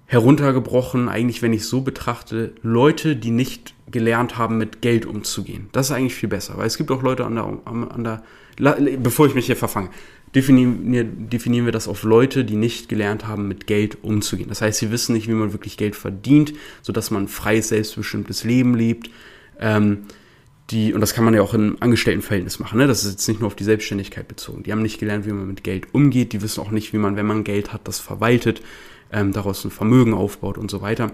heruntergebrochen, 0.06 1.08
eigentlich, 1.08 1.42
wenn 1.42 1.52
ich 1.52 1.64
so 1.64 1.80
betrachte, 1.80 2.52
Leute, 2.62 3.16
die 3.16 3.30
nicht 3.30 3.74
gelernt 3.90 4.36
haben, 4.36 4.58
mit 4.58 4.82
Geld 4.82 5.06
umzugehen. 5.06 5.68
Das 5.72 5.86
ist 5.86 5.92
eigentlich 5.92 6.14
viel 6.14 6.28
besser, 6.28 6.56
weil 6.56 6.66
es 6.66 6.76
gibt 6.76 6.90
auch 6.90 7.02
Leute 7.02 7.24
an 7.24 7.34
der, 7.34 7.60
an 7.64 8.04
der 8.04 8.22
bevor 8.98 9.26
ich 9.26 9.34
mich 9.34 9.46
hier 9.46 9.56
verfange, 9.56 9.90
definieren, 10.34 11.28
definieren 11.28 11.64
wir 11.64 11.72
das 11.72 11.88
auf 11.88 12.02
Leute, 12.02 12.44
die 12.44 12.56
nicht 12.56 12.88
gelernt 12.88 13.26
haben, 13.26 13.48
mit 13.48 13.66
Geld 13.66 14.02
umzugehen. 14.02 14.48
Das 14.48 14.62
heißt, 14.62 14.78
sie 14.78 14.90
wissen 14.90 15.14
nicht, 15.14 15.28
wie 15.28 15.32
man 15.32 15.52
wirklich 15.52 15.76
Geld 15.76 15.96
verdient, 15.96 16.52
sodass 16.82 17.10
man 17.10 17.24
ein 17.24 17.28
freies, 17.28 17.68
selbstbestimmtes 17.68 18.44
Leben 18.44 18.74
lebt. 18.74 19.10
Ähm, 19.58 20.02
die, 20.70 20.94
und 20.94 21.00
das 21.00 21.12
kann 21.12 21.24
man 21.24 21.34
ja 21.34 21.42
auch 21.42 21.52
im 21.52 21.76
Angestelltenverhältnis 21.80 22.58
machen, 22.58 22.78
ne? 22.78 22.86
das 22.86 23.04
ist 23.04 23.12
jetzt 23.12 23.28
nicht 23.28 23.40
nur 23.40 23.48
auf 23.48 23.54
die 23.54 23.64
Selbstständigkeit 23.64 24.26
bezogen. 24.26 24.62
Die 24.62 24.72
haben 24.72 24.80
nicht 24.82 24.98
gelernt, 24.98 25.26
wie 25.26 25.32
man 25.32 25.46
mit 25.46 25.62
Geld 25.62 25.92
umgeht, 25.92 26.32
die 26.32 26.40
wissen 26.40 26.60
auch 26.60 26.70
nicht, 26.70 26.92
wie 26.94 26.98
man, 26.98 27.16
wenn 27.16 27.26
man 27.26 27.44
Geld 27.44 27.72
hat, 27.72 27.86
das 27.86 27.98
verwaltet 27.98 28.62
ähm, 29.14 29.32
daraus 29.32 29.64
ein 29.64 29.70
Vermögen 29.70 30.12
aufbaut 30.12 30.58
und 30.58 30.70
so 30.70 30.82
weiter. 30.82 31.12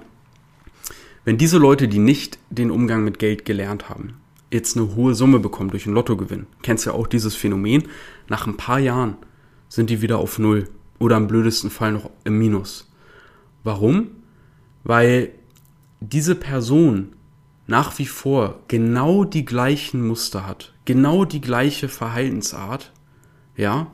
Wenn 1.25 1.37
diese 1.37 1.59
Leute, 1.59 1.87
die 1.87 1.99
nicht 1.99 2.39
den 2.49 2.71
Umgang 2.71 3.05
mit 3.05 3.19
Geld 3.19 3.45
gelernt 3.45 3.89
haben, 3.91 4.15
jetzt 4.51 4.77
eine 4.77 4.97
hohe 4.97 5.15
Summe 5.15 5.39
bekommen 5.39 5.71
durch 5.71 5.87
einen 5.87 5.95
Lottogewinn, 5.95 6.47
kennst 6.63 6.87
ja 6.87 6.93
auch 6.93 7.07
dieses 7.07 7.37
Phänomen, 7.37 7.85
nach 8.29 8.47
ein 8.47 8.57
paar 8.57 8.79
Jahren 8.79 9.17
sind 9.69 9.91
die 9.91 10.01
wieder 10.01 10.19
auf 10.19 10.39
Null 10.39 10.69
oder 10.99 11.19
im 11.19 11.29
blödesten 11.29 11.71
Fall 11.71 11.93
noch 11.93 12.11
im 12.25 12.39
Minus. 12.39 12.91
Warum? 13.63 14.09
Weil 14.83 15.31
diese 16.01 16.35
Person 16.35 17.13
nach 17.67 17.99
wie 17.99 18.07
vor 18.07 18.61
genau 18.67 19.25
die 19.25 19.45
gleichen 19.45 20.05
Muster 20.05 20.47
hat, 20.47 20.73
genau 20.87 21.27
die 21.27 21.43
gleiche 21.43 21.89
Verhaltensart, 21.89 22.93
ja, 23.57 23.89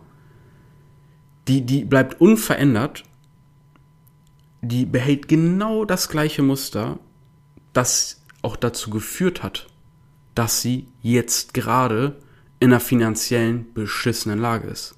die, 1.48 1.66
die 1.66 1.84
bleibt 1.84 2.20
unverändert 2.20 3.04
die 4.68 4.86
behält 4.86 5.28
genau 5.28 5.84
das 5.84 6.08
gleiche 6.08 6.42
Muster, 6.42 6.98
das 7.72 8.20
auch 8.42 8.56
dazu 8.56 8.90
geführt 8.90 9.42
hat, 9.42 9.66
dass 10.34 10.62
sie 10.62 10.86
jetzt 11.02 11.54
gerade 11.54 12.16
in 12.60 12.70
einer 12.70 12.80
finanziellen 12.80 13.72
beschissenen 13.74 14.38
Lage 14.38 14.68
ist. 14.68 14.94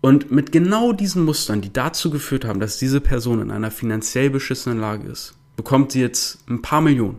Und 0.00 0.30
mit 0.30 0.52
genau 0.52 0.92
diesen 0.92 1.24
Mustern, 1.24 1.62
die 1.62 1.72
dazu 1.72 2.10
geführt 2.10 2.44
haben, 2.44 2.60
dass 2.60 2.78
diese 2.78 3.00
Person 3.00 3.40
in 3.40 3.50
einer 3.50 3.70
finanziell 3.70 4.28
beschissenen 4.28 4.78
Lage 4.78 5.08
ist, 5.08 5.34
bekommt 5.56 5.92
sie 5.92 6.00
jetzt 6.00 6.38
ein 6.46 6.60
paar 6.60 6.82
Millionen. 6.82 7.16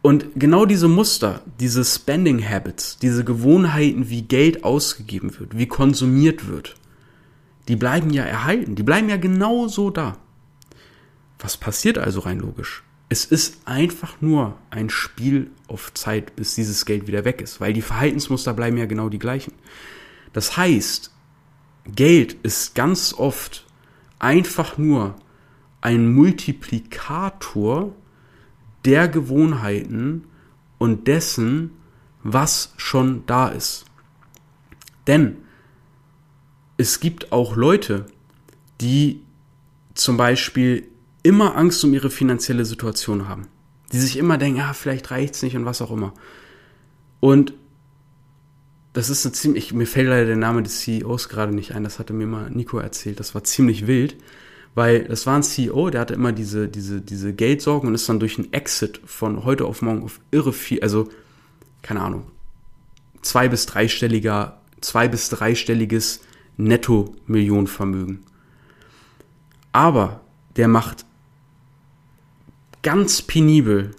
Und 0.00 0.26
genau 0.36 0.66
diese 0.66 0.86
Muster, 0.86 1.42
diese 1.58 1.84
Spending 1.84 2.48
Habits, 2.48 2.98
diese 2.98 3.24
Gewohnheiten, 3.24 4.08
wie 4.08 4.22
Geld 4.22 4.62
ausgegeben 4.62 5.36
wird, 5.40 5.58
wie 5.58 5.66
konsumiert 5.66 6.46
wird, 6.46 6.76
die 7.68 7.76
bleiben 7.76 8.10
ja 8.10 8.24
erhalten, 8.24 8.74
die 8.74 8.82
bleiben 8.82 9.08
ja 9.08 9.16
genauso 9.16 9.90
da. 9.90 10.16
Was 11.38 11.56
passiert 11.56 11.98
also 11.98 12.20
rein 12.20 12.38
logisch? 12.38 12.82
Es 13.08 13.24
ist 13.24 13.66
einfach 13.66 14.20
nur 14.20 14.56
ein 14.70 14.90
Spiel 14.90 15.50
auf 15.68 15.94
Zeit, 15.94 16.34
bis 16.34 16.54
dieses 16.54 16.84
Geld 16.86 17.06
wieder 17.06 17.24
weg 17.24 17.40
ist, 17.40 17.60
weil 17.60 17.72
die 17.72 17.82
Verhaltensmuster 17.82 18.52
bleiben 18.52 18.76
ja 18.76 18.86
genau 18.86 19.08
die 19.08 19.18
gleichen. 19.18 19.52
Das 20.32 20.56
heißt, 20.56 21.12
Geld 21.94 22.36
ist 22.42 22.74
ganz 22.74 23.14
oft 23.14 23.64
einfach 24.18 24.76
nur 24.76 25.14
ein 25.80 26.12
Multiplikator 26.12 27.94
der 28.84 29.08
Gewohnheiten 29.08 30.24
und 30.78 31.06
dessen, 31.06 31.70
was 32.22 32.72
schon 32.76 33.24
da 33.26 33.48
ist. 33.48 33.84
Denn 35.06 35.36
es 36.76 37.00
gibt 37.00 37.32
auch 37.32 37.56
Leute, 37.56 38.06
die 38.80 39.22
zum 39.94 40.16
Beispiel 40.16 40.86
immer 41.22 41.56
Angst 41.56 41.82
um 41.84 41.94
ihre 41.94 42.10
finanzielle 42.10 42.64
Situation 42.64 43.28
haben. 43.28 43.48
Die 43.92 43.98
sich 43.98 44.16
immer 44.16 44.38
denken, 44.38 44.58
ja, 44.58 44.72
vielleicht 44.72 45.10
reicht's 45.10 45.42
nicht 45.42 45.56
und 45.56 45.64
was 45.64 45.80
auch 45.80 45.90
immer. 45.90 46.12
Und 47.20 47.54
das 48.92 49.10
ist 49.10 49.26
eine 49.26 49.32
ziemlich, 49.32 49.72
mir 49.72 49.86
fällt 49.86 50.08
leider 50.08 50.26
der 50.26 50.36
Name 50.36 50.62
des 50.62 50.80
CEOs 50.80 51.28
gerade 51.28 51.54
nicht 51.54 51.74
ein, 51.74 51.84
das 51.84 51.98
hatte 51.98 52.12
mir 52.12 52.26
mal 52.26 52.50
Nico 52.50 52.78
erzählt, 52.78 53.20
das 53.20 53.34
war 53.34 53.44
ziemlich 53.44 53.86
wild, 53.86 54.16
weil 54.74 55.04
das 55.04 55.26
war 55.26 55.36
ein 55.36 55.42
CEO, 55.42 55.90
der 55.90 56.02
hatte 56.02 56.14
immer 56.14 56.32
diese, 56.32 56.68
diese, 56.68 57.00
diese 57.00 57.34
Geldsorgen 57.34 57.88
und 57.88 57.94
ist 57.94 58.08
dann 58.08 58.20
durch 58.20 58.38
einen 58.38 58.52
Exit 58.52 59.00
von 59.04 59.44
heute 59.44 59.66
auf 59.66 59.82
morgen 59.82 60.02
auf 60.02 60.20
irre 60.30 60.52
viel, 60.52 60.80
also, 60.80 61.08
keine 61.82 62.00
Ahnung, 62.00 62.30
zwei 63.22 63.48
bis 63.48 63.66
dreistelliger, 63.66 64.60
zwei 64.80 65.08
bis 65.08 65.28
dreistelliges 65.28 66.20
Netto-Millionenvermögen. 66.56 68.24
Aber 69.72 70.20
der 70.56 70.68
macht 70.68 71.04
ganz 72.82 73.22
penibel 73.22 73.94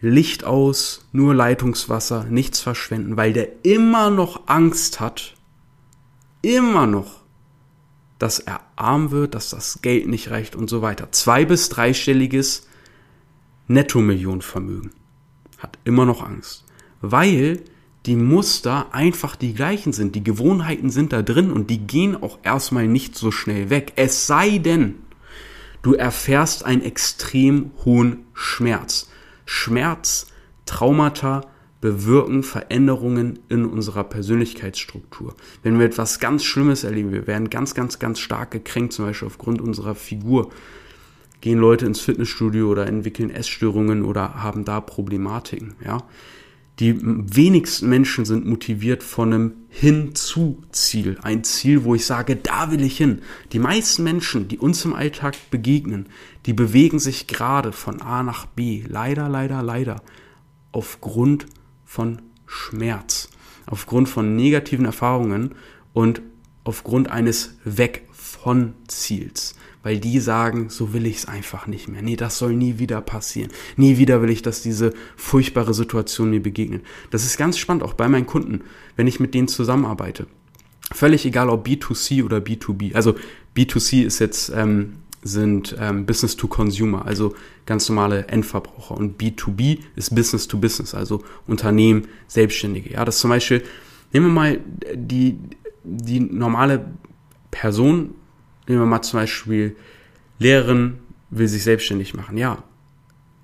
Licht 0.00 0.44
aus, 0.44 1.06
nur 1.12 1.34
Leitungswasser, 1.34 2.24
nichts 2.24 2.60
verschwenden, 2.60 3.16
weil 3.16 3.32
der 3.34 3.64
immer 3.64 4.08
noch 4.08 4.46
Angst 4.46 4.98
hat, 4.98 5.34
immer 6.40 6.86
noch, 6.86 7.20
dass 8.18 8.38
er 8.38 8.60
arm 8.76 9.10
wird, 9.10 9.34
dass 9.34 9.50
das 9.50 9.82
Geld 9.82 10.06
nicht 10.06 10.30
reicht 10.30 10.56
und 10.56 10.70
so 10.70 10.80
weiter. 10.80 11.12
Zwei- 11.12 11.44
bis 11.44 11.68
dreistelliges 11.68 12.66
Netto-Millionenvermögen. 13.68 14.92
Hat 15.58 15.78
immer 15.84 16.06
noch 16.06 16.22
Angst. 16.22 16.64
Weil 17.02 17.62
die 18.06 18.16
Muster 18.16 18.94
einfach 18.94 19.36
die 19.36 19.54
gleichen 19.54 19.92
sind. 19.92 20.14
Die 20.14 20.24
Gewohnheiten 20.24 20.90
sind 20.90 21.12
da 21.12 21.22
drin 21.22 21.50
und 21.50 21.70
die 21.70 21.78
gehen 21.78 22.20
auch 22.20 22.38
erstmal 22.42 22.88
nicht 22.88 23.16
so 23.16 23.30
schnell 23.30 23.70
weg. 23.70 23.92
Es 23.96 24.26
sei 24.26 24.58
denn, 24.58 24.96
du 25.82 25.94
erfährst 25.94 26.64
einen 26.64 26.82
extrem 26.82 27.72
hohen 27.84 28.24
Schmerz. 28.32 29.10
Schmerz, 29.44 30.28
Traumata 30.64 31.42
bewirken 31.80 32.42
Veränderungen 32.42 33.38
in 33.48 33.64
unserer 33.64 34.04
Persönlichkeitsstruktur. 34.04 35.34
Wenn 35.62 35.78
wir 35.78 35.86
etwas 35.86 36.20
ganz 36.20 36.44
Schlimmes 36.44 36.84
erleben, 36.84 37.12
wir 37.12 37.26
werden 37.26 37.48
ganz, 37.48 37.74
ganz, 37.74 37.98
ganz 37.98 38.18
stark 38.18 38.50
gekränkt, 38.50 38.92
zum 38.92 39.06
Beispiel 39.06 39.26
aufgrund 39.26 39.60
unserer 39.60 39.94
Figur, 39.94 40.50
gehen 41.40 41.58
Leute 41.58 41.86
ins 41.86 42.00
Fitnessstudio 42.00 42.68
oder 42.70 42.86
entwickeln 42.86 43.30
Essstörungen 43.30 44.04
oder 44.04 44.42
haben 44.42 44.66
da 44.66 44.80
Problematiken, 44.80 45.74
ja. 45.84 46.02
Die 46.80 46.96
wenigsten 46.98 47.90
Menschen 47.90 48.24
sind 48.24 48.46
motiviert 48.46 49.02
von 49.02 49.34
einem 49.34 49.52
Hinzu-Ziel. 49.68 51.18
Ein 51.20 51.44
Ziel, 51.44 51.84
wo 51.84 51.94
ich 51.94 52.06
sage, 52.06 52.36
da 52.36 52.70
will 52.70 52.82
ich 52.82 52.96
hin. 52.96 53.20
Die 53.52 53.58
meisten 53.58 54.02
Menschen, 54.02 54.48
die 54.48 54.56
uns 54.56 54.86
im 54.86 54.94
Alltag 54.94 55.36
begegnen, 55.50 56.06
die 56.46 56.54
bewegen 56.54 56.98
sich 56.98 57.26
gerade 57.26 57.72
von 57.72 58.00
A 58.00 58.22
nach 58.22 58.46
B. 58.46 58.82
Leider, 58.88 59.28
leider, 59.28 59.62
leider. 59.62 60.02
Aufgrund 60.72 61.44
von 61.84 62.22
Schmerz. 62.46 63.28
Aufgrund 63.66 64.08
von 64.08 64.34
negativen 64.34 64.86
Erfahrungen 64.86 65.54
und 65.92 66.22
aufgrund 66.64 67.10
eines 67.10 67.58
Weg 67.62 68.08
von 68.10 68.72
Ziels. 68.88 69.54
Weil 69.82 69.98
die 69.98 70.20
sagen, 70.20 70.68
so 70.68 70.92
will 70.92 71.06
ich 71.06 71.18
es 71.18 71.24
einfach 71.26 71.66
nicht 71.66 71.88
mehr. 71.88 72.02
Nee, 72.02 72.16
das 72.16 72.38
soll 72.38 72.54
nie 72.54 72.78
wieder 72.78 73.00
passieren. 73.00 73.50
Nie 73.76 73.96
wieder 73.96 74.20
will 74.20 74.30
ich, 74.30 74.42
dass 74.42 74.62
diese 74.62 74.92
furchtbare 75.16 75.72
Situation 75.72 76.30
mir 76.30 76.42
begegnet. 76.42 76.84
Das 77.10 77.24
ist 77.24 77.38
ganz 77.38 77.56
spannend, 77.56 77.82
auch 77.82 77.94
bei 77.94 78.08
meinen 78.08 78.26
Kunden, 78.26 78.62
wenn 78.96 79.06
ich 79.06 79.20
mit 79.20 79.32
denen 79.32 79.48
zusammenarbeite. 79.48 80.26
Völlig 80.92 81.24
egal, 81.24 81.48
ob 81.48 81.66
B2C 81.66 82.24
oder 82.24 82.38
B2B. 82.38 82.94
Also 82.94 83.14
B2C 83.56 84.04
ist 84.04 84.18
jetzt 84.18 84.52
ähm, 84.54 84.94
sind 85.22 85.76
ähm, 85.78 86.06
Business 86.06 86.36
to 86.36 86.48
Consumer, 86.48 87.04
also 87.04 87.34
ganz 87.66 87.88
normale 87.88 88.28
Endverbraucher. 88.28 88.96
Und 88.96 89.20
B2B 89.20 89.80
ist 89.96 90.14
Business 90.14 90.48
to 90.48 90.58
Business, 90.58 90.94
also 90.94 91.22
Unternehmen, 91.46 92.08
Selbstständige. 92.26 92.94
Ja, 92.94 93.04
das 93.04 93.18
zum 93.18 93.30
Beispiel, 93.30 93.62
nehmen 94.12 94.26
wir 94.26 94.32
mal 94.32 94.60
die, 94.94 95.38
die 95.84 96.20
normale 96.20 96.86
Person, 97.50 98.14
nehmen 98.70 98.82
wir 98.82 98.86
mal 98.86 99.02
zum 99.02 99.20
Beispiel 99.20 99.76
Lehrerin 100.38 100.98
will 101.30 101.48
sich 101.48 101.62
selbstständig 101.62 102.14
machen. 102.14 102.36
Ja, 102.38 102.62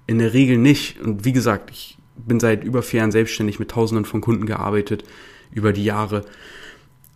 in 0.06 0.18
der 0.18 0.32
Regel 0.32 0.56
nicht. 0.56 1.00
Und 1.00 1.24
wie 1.24 1.32
gesagt, 1.32 1.70
ich 1.70 1.98
bin 2.16 2.40
seit 2.40 2.64
über 2.64 2.82
vier 2.82 2.98
Jahren 2.98 3.12
selbstständig 3.12 3.58
mit 3.58 3.70
Tausenden 3.70 4.04
von 4.04 4.20
Kunden 4.20 4.46
gearbeitet 4.46 5.04
über 5.52 5.72
die 5.72 5.84
Jahre. 5.84 6.24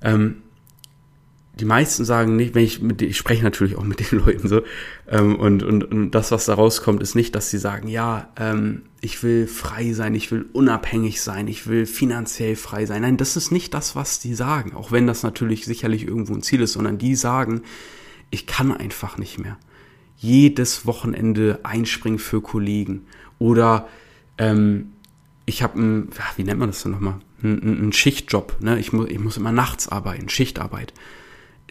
Ähm, 0.03 0.43
die 1.55 1.65
meisten 1.65 2.05
sagen 2.05 2.37
nicht, 2.37 2.55
wenn 2.55 2.65
ich 2.65 2.81
mit 2.81 3.03
ich 3.03 3.17
spreche 3.17 3.43
natürlich 3.43 3.77
auch 3.77 3.85
mit 3.85 4.01
den 4.01 4.19
Leuten 4.25 4.49
so 4.49 4.63
ähm, 5.09 5.37
und, 5.37 5.63
und 5.63 5.85
und 5.85 6.11
das 6.13 6.31
was 6.31 6.47
da 6.47 6.55
rauskommt 6.55 7.03
ist 7.03 7.15
nicht, 7.15 7.35
dass 7.35 7.51
sie 7.51 7.59
sagen, 7.59 7.89
ja, 7.89 8.29
ähm, 8.37 8.83
ich 9.01 9.23
will 9.23 9.47
frei 9.47 9.93
sein, 9.93 10.15
ich 10.15 10.31
will 10.31 10.47
unabhängig 10.53 11.21
sein, 11.21 11.49
ich 11.49 11.67
will 11.67 11.87
finanziell 11.87 12.57
frei 12.57 12.87
sein. 12.87 13.03
Nein, 13.03 13.17
das 13.17 13.37
ist 13.37 13.51
nicht 13.51 13.75
das, 13.75 13.95
was 13.97 14.21
die 14.21 14.35
sagen, 14.35 14.75
auch 14.75 14.93
wenn 14.93 15.07
das 15.07 15.23
natürlich 15.23 15.65
sicherlich 15.65 16.07
irgendwo 16.07 16.35
ein 16.35 16.43
Ziel 16.43 16.63
ist, 16.63 16.73
sondern 16.73 16.99
die 16.99 17.15
sagen, 17.15 17.63
ich 18.31 18.47
kann 18.47 18.73
einfach 18.73 19.19
nicht 19.19 19.39
mehr. 19.39 19.57
Jedes 20.17 20.87
Wochenende 20.87 21.61
einspringen 21.63 22.19
für 22.19 22.41
Kollegen 22.41 23.07
oder 23.39 23.89
ähm, 24.39 24.93
ich 25.47 25.63
habe 25.63 25.81
ein, 25.81 26.09
wie 26.37 26.45
nennt 26.45 26.61
man 26.61 26.69
das 26.69 26.83
denn 26.83 26.93
nochmal? 26.93 27.21
Ein, 27.43 27.89
ein 27.89 27.93
Schichtjob, 27.93 28.57
ne? 28.61 28.79
Ich 28.79 28.93
muss, 28.93 29.09
ich 29.09 29.19
muss 29.19 29.37
immer 29.37 29.53
nachts 29.53 29.89
arbeiten, 29.89 30.29
Schichtarbeit 30.29 30.93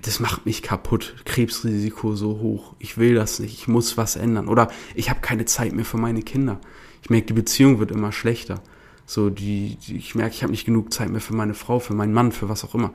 das 0.01 0.20
macht 0.20 0.46
mich 0.46 0.62
kaputt. 0.62 1.16
Krebsrisiko 1.25 2.16
so 2.16 2.39
hoch. 2.39 2.75
Ich 2.80 2.98
will 2.98 3.16
das 3.16 3.39
nicht. 3.39 3.54
Ich 3.54 3.68
muss 3.68 3.98
was 3.98 4.16
ändern. 4.16 4.48
Oder 4.48 4.70
ich 4.96 5.10
habe 5.10 5.20
keine 5.22 5.46
Zeit 5.46 5.74
mehr 5.74 5.86
für 5.86 5.98
meine 5.98 6.22
Kinder. 6.22 6.60
Ich 7.01 7.10
merke, 7.10 7.28
die 7.28 7.34
Beziehung 7.34 7.80
wird 7.80 7.92
immer 7.92 8.12
schlechter. 8.12 8.62
So, 9.06 9.30
die, 9.30 9.78
die 9.88 9.98
ich 9.98 10.16
merke, 10.16 10.36
ich 10.36 10.44
habe 10.44 10.51
nicht 10.51 10.66
genug 10.66 10.94
Zeit 10.94 11.10
mehr 11.10 11.22
für 11.22 11.34
meine 11.34 11.54
Frau, 11.54 11.80
für 11.80 11.94
meinen 11.94 12.13
Mann, 12.13 12.32
für 12.32 12.50
was 12.50 12.63
auch 12.63 12.75
immer. 12.75 12.94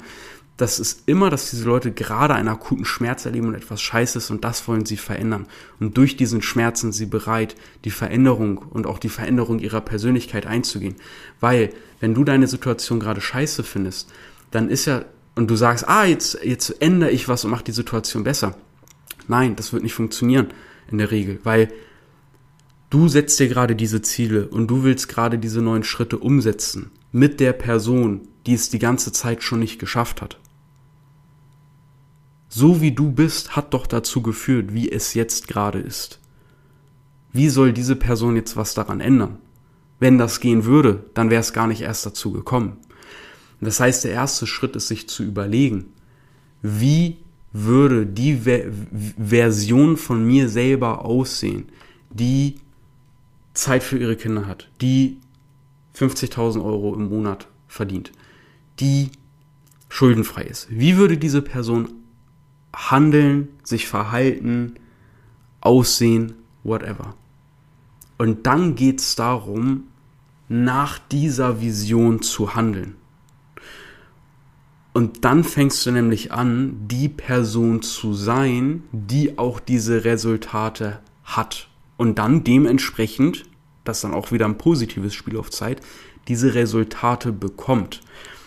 Das 0.56 0.78
ist 0.78 1.02
immer, 1.06 1.30
dass 1.30 1.50
diese 1.50 1.64
Leute 1.64 1.90
gerade 1.90 2.34
einen 2.34 2.49
akuten 2.49 2.84
Schmerz 2.84 3.26
erleben 3.26 3.49
und 3.49 3.54
etwas 3.54 3.82
Scheiße 3.82 4.18
ist 4.18 4.30
und 4.30 4.44
das 4.44 4.68
wollen 4.68 4.87
sie 4.87 4.96
verändern. 4.96 5.46
Und 5.80 5.96
durch 5.96 6.16
diesen 6.16 6.42
Schmerz 6.42 6.80
sind 6.80 6.92
sie 6.92 7.06
bereit, 7.06 7.56
die 7.84 7.90
Veränderung 7.90 8.58
und 8.58 8.87
auch 8.87 9.00
die 9.00 9.08
Veränderung 9.08 9.58
ihrer 9.58 9.80
Persönlichkeit 9.80 10.46
einzugehen. 10.46 10.94
Weil, 11.40 11.70
wenn 11.99 12.14
du 12.14 12.23
deine 12.23 12.46
Situation 12.46 13.00
gerade 13.00 13.20
scheiße 13.20 13.64
findest, 13.64 14.12
dann 14.52 14.68
ist 14.68 14.84
ja 14.84 15.04
und 15.34 15.50
du 15.50 15.56
sagst, 15.56 15.88
ah, 15.88 16.04
jetzt, 16.04 16.38
jetzt 16.42 16.80
ändere 16.80 17.11
ich 17.11 17.28
was 17.28 17.44
und 17.44 17.50
mache 17.50 17.64
die 17.64 17.73
Situation 17.73 18.25
besser. 18.25 18.56
Nein, 19.26 19.56
das 19.56 19.73
wird 19.73 19.82
nicht 19.82 19.94
funktionieren 19.94 20.49
in 20.90 20.99
der 20.99 21.11
Regel, 21.11 21.40
weil 21.44 21.73
du 22.90 23.08
setzt 23.08 23.40
dir 23.40 23.49
gerade 23.49 23.75
diese 23.75 24.02
Ziele 24.02 24.49
und 24.49 24.68
du 24.68 24.84
willst 24.84 25.08
gerade 25.08 25.38
diese 25.38 25.61
neuen 25.61 25.84
Schritte 25.84 26.18
umsetzen 26.18 26.90
mit 27.11 27.40
der 27.40 27.52
Person, 27.52 28.28
die 28.46 28.54
es 28.54 28.70
die 28.70 28.78
ganze 28.78 29.12
Zeit 29.12 29.42
schon 29.42 29.61
nicht 29.61 29.78
geschafft 29.78 30.23
hat. 30.23 30.38
So 32.56 32.80
wie 32.80 32.92
du 32.92 33.11
bist, 33.11 33.56
hat 33.56 33.75
doch 33.75 33.84
dazu 33.84 34.23
geführt, 34.23 34.73
wie 34.73 34.88
es 34.88 35.14
jetzt 35.14 35.49
gerade 35.49 35.80
ist. 35.80 36.20
Wie 37.32 37.49
soll 37.49 37.73
diese 37.73 37.96
Person 37.96 38.37
jetzt 38.37 38.56
was 38.56 38.75
daran 38.75 39.00
ändern? 39.00 39.38
Wenn 39.99 40.18
das 40.18 40.38
gehen 40.38 40.64
würde, 40.64 41.02
dann 41.14 41.30
wäre 41.30 41.40
es 41.40 41.52
gar 41.52 41.66
nicht 41.66 41.80
erst 41.80 42.06
dazu 42.06 42.30
gekommen. 42.30 42.76
Das 43.61 43.80
heißt, 43.80 44.04
der 44.04 44.12
erste 44.12 44.46
Schritt 44.46 44.76
ist, 44.76 44.87
sich 44.87 45.08
zu 45.08 45.25
überlegen, 45.25 45.87
wie 46.62 47.16
würde 47.52 48.07
die 48.07 48.37
Ver 48.37 48.66
Version 49.18 49.96
von 49.96 50.24
mir 50.24 50.48
selber 50.48 51.05
aussehen, 51.05 51.64
die 52.11 52.61
Zeit 53.52 53.83
für 53.83 53.98
ihre 53.98 54.14
Kinder 54.14 54.46
hat, 54.46 54.70
die 54.81 55.18
50.000 55.96 56.64
Euro 56.64 56.94
im 56.94 57.09
Monat 57.09 57.48
verdient, 57.66 58.12
die 58.79 59.11
schuldenfrei 59.88 60.42
ist. 60.42 60.68
Wie 60.70 60.96
würde 60.96 61.18
diese 61.18 61.42
Person 61.42 62.04
handeln, 62.74 63.48
sich 63.62 63.87
verhalten, 63.87 64.74
aussehen, 65.60 66.34
whatever. 66.62 67.14
Und 68.18 68.46
dann 68.46 68.74
geht 68.74 69.00
es 69.00 69.16
darum, 69.16 69.84
nach 70.48 70.98
dieser 70.98 71.60
Vision 71.60 72.22
zu 72.22 72.54
handeln. 72.54 72.96
Und 74.92 75.24
dann 75.24 75.42
fängst 75.42 75.84
du 75.84 75.90
nämlich 75.90 76.30
an, 76.32 76.87
die 76.87 77.08
Person 77.08 77.82
zu 77.82 78.14
sein, 78.14 78.84
die 78.92 79.38
auch 79.38 79.58
diese 79.58 80.04
Resultate 80.04 81.00
hat. 81.24 81.68
Und 81.96 82.18
dann 82.18 82.44
dementsprechend, 82.44 83.44
das 83.82 83.98
ist 83.98 84.04
dann 84.04 84.14
auch 84.14 84.30
wieder 84.30 84.46
ein 84.46 84.58
positives 84.58 85.14
Spiel 85.14 85.37
auf 85.37 85.50
Zeit, 85.50 85.80
diese 86.28 86.54
Resultate 86.54 87.32
bekommt. 87.32 88.00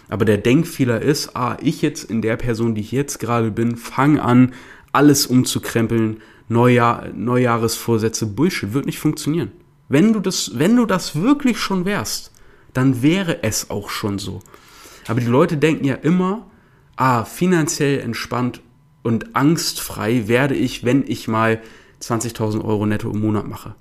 Aber 0.10 0.26
der 0.26 0.38
Denkfehler 0.38 1.02
ist, 1.02 1.36
ah, 1.36 1.58
ich 1.62 1.82
jetzt 1.82 2.04
in 2.06 2.22
der 2.22 2.38
Person, 2.38 2.76
die 2.76 2.82
ich 2.82 2.91
jetzt 2.91 3.20
gerade 3.20 3.52
bin, 3.52 3.76
fange 3.76 4.22
an, 4.22 4.54
alles 4.91 5.28
umzukrempeln, 5.28 6.22
Neujahr, 6.50 7.10
Neujahresvorsätze, 7.13 8.26
Bullshit, 8.26 8.74
wird 8.74 8.86
nicht 8.86 9.00
funktionieren. 9.00 9.52
Wenn 9.89 10.13
du 10.13 10.20
das, 10.20 10.58
wenn 10.58 10.76
du 10.76 10.86
das 10.86 11.22
wirklich 11.22 11.58
schon 11.60 11.86
wärst, 11.86 12.32
dann 12.74 13.02
wäre 13.02 13.43
es 13.43 13.70
auch 13.70 13.89
schon 13.89 14.17
so. 14.20 14.39
Aber 15.08 15.20
die 15.20 15.28
Leute 15.28 15.58
denken 15.58 15.86
ja 15.86 15.96
immer, 15.96 16.48
ah, 16.96 17.26
finanziell 17.26 18.00
entspannt 18.00 18.62
und 19.04 19.36
angstfrei 19.36 20.28
werde 20.28 20.56
ich, 20.56 20.84
wenn 20.84 21.04
ich 21.08 21.28
mal 21.28 21.62
20.000 22.02 22.63
Euro 22.63 22.86
netto 22.86 23.10
im 23.10 23.22
Monat 23.22 23.48
mache. 23.48 23.76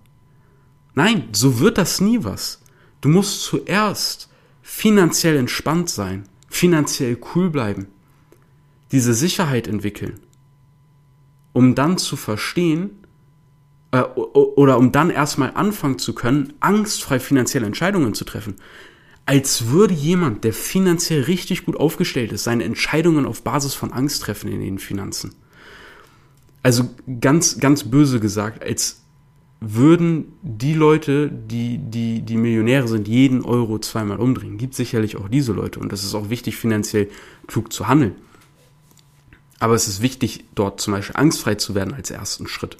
Nein, 0.94 1.28
so 1.32 1.60
wird 1.60 1.78
das 1.78 2.00
nie 2.00 2.24
was. 2.24 2.62
Du 3.00 3.08
musst 3.08 3.42
zuerst 3.42 4.30
finanziell 4.68 5.36
entspannt 5.36 5.88
sein, 5.88 6.24
finanziell 6.48 7.16
cool 7.34 7.50
bleiben, 7.50 7.86
diese 8.90 9.14
Sicherheit 9.14 9.68
entwickeln, 9.68 10.18
um 11.52 11.76
dann 11.76 11.98
zu 11.98 12.16
verstehen, 12.16 12.90
äh, 13.92 14.02
oder 14.02 14.76
um 14.78 14.90
dann 14.90 15.10
erstmal 15.10 15.52
anfangen 15.54 15.98
zu 16.00 16.14
können, 16.14 16.54
angstfrei 16.58 17.20
finanzielle 17.20 17.66
Entscheidungen 17.66 18.14
zu 18.14 18.24
treffen 18.24 18.56
als 19.26 19.66
würde 19.66 19.92
jemand, 19.92 20.44
der 20.44 20.52
finanziell 20.52 21.22
richtig 21.22 21.64
gut 21.64 21.76
aufgestellt 21.76 22.30
ist, 22.30 22.44
seine 22.44 22.62
Entscheidungen 22.62 23.26
auf 23.26 23.42
Basis 23.42 23.74
von 23.74 23.92
Angst 23.92 24.22
treffen 24.22 24.50
in 24.50 24.60
den 24.60 24.78
Finanzen. 24.78 25.34
Also 26.62 26.88
ganz, 27.20 27.58
ganz 27.58 27.84
böse 27.84 28.20
gesagt, 28.20 28.62
als 28.62 29.02
würden 29.60 30.32
die 30.42 30.74
Leute, 30.74 31.30
die, 31.30 31.78
die, 31.78 32.20
die 32.20 32.36
Millionäre 32.36 32.88
sind, 32.88 33.08
jeden 33.08 33.42
Euro 33.42 33.78
zweimal 33.78 34.18
umdrehen. 34.18 34.58
Gibt 34.58 34.74
sicherlich 34.74 35.16
auch 35.16 35.28
diese 35.28 35.52
Leute 35.52 35.80
und 35.80 35.92
das 35.92 36.04
ist 36.04 36.14
auch 36.14 36.28
wichtig, 36.28 36.56
finanziell 36.56 37.08
klug 37.46 37.72
zu 37.72 37.88
handeln. 37.88 38.14
Aber 39.58 39.74
es 39.74 39.88
ist 39.88 40.02
wichtig, 40.02 40.44
dort 40.54 40.80
zum 40.80 40.92
Beispiel 40.92 41.16
angstfrei 41.16 41.54
zu 41.54 41.74
werden 41.74 41.94
als 41.94 42.10
ersten 42.10 42.46
Schritt. 42.46 42.76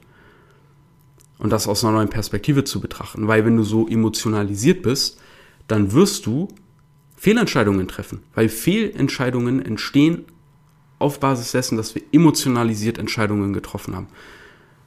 Und 1.38 1.50
das 1.50 1.68
aus 1.68 1.84
einer 1.84 1.94
neuen 1.94 2.10
Perspektive 2.10 2.64
zu 2.64 2.80
betrachten. 2.80 3.28
Weil 3.28 3.44
wenn 3.44 3.56
du 3.56 3.62
so 3.62 3.86
emotionalisiert 3.88 4.82
bist, 4.82 5.18
dann 5.68 5.92
wirst 5.92 6.26
du 6.26 6.48
Fehlentscheidungen 7.16 7.88
treffen, 7.88 8.20
weil 8.34 8.48
Fehlentscheidungen 8.48 9.64
entstehen 9.64 10.24
auf 10.98 11.20
Basis 11.20 11.52
dessen, 11.52 11.76
dass 11.76 11.94
wir 11.94 12.02
emotionalisiert 12.12 12.98
Entscheidungen 12.98 13.52
getroffen 13.52 13.94
haben. 13.94 14.08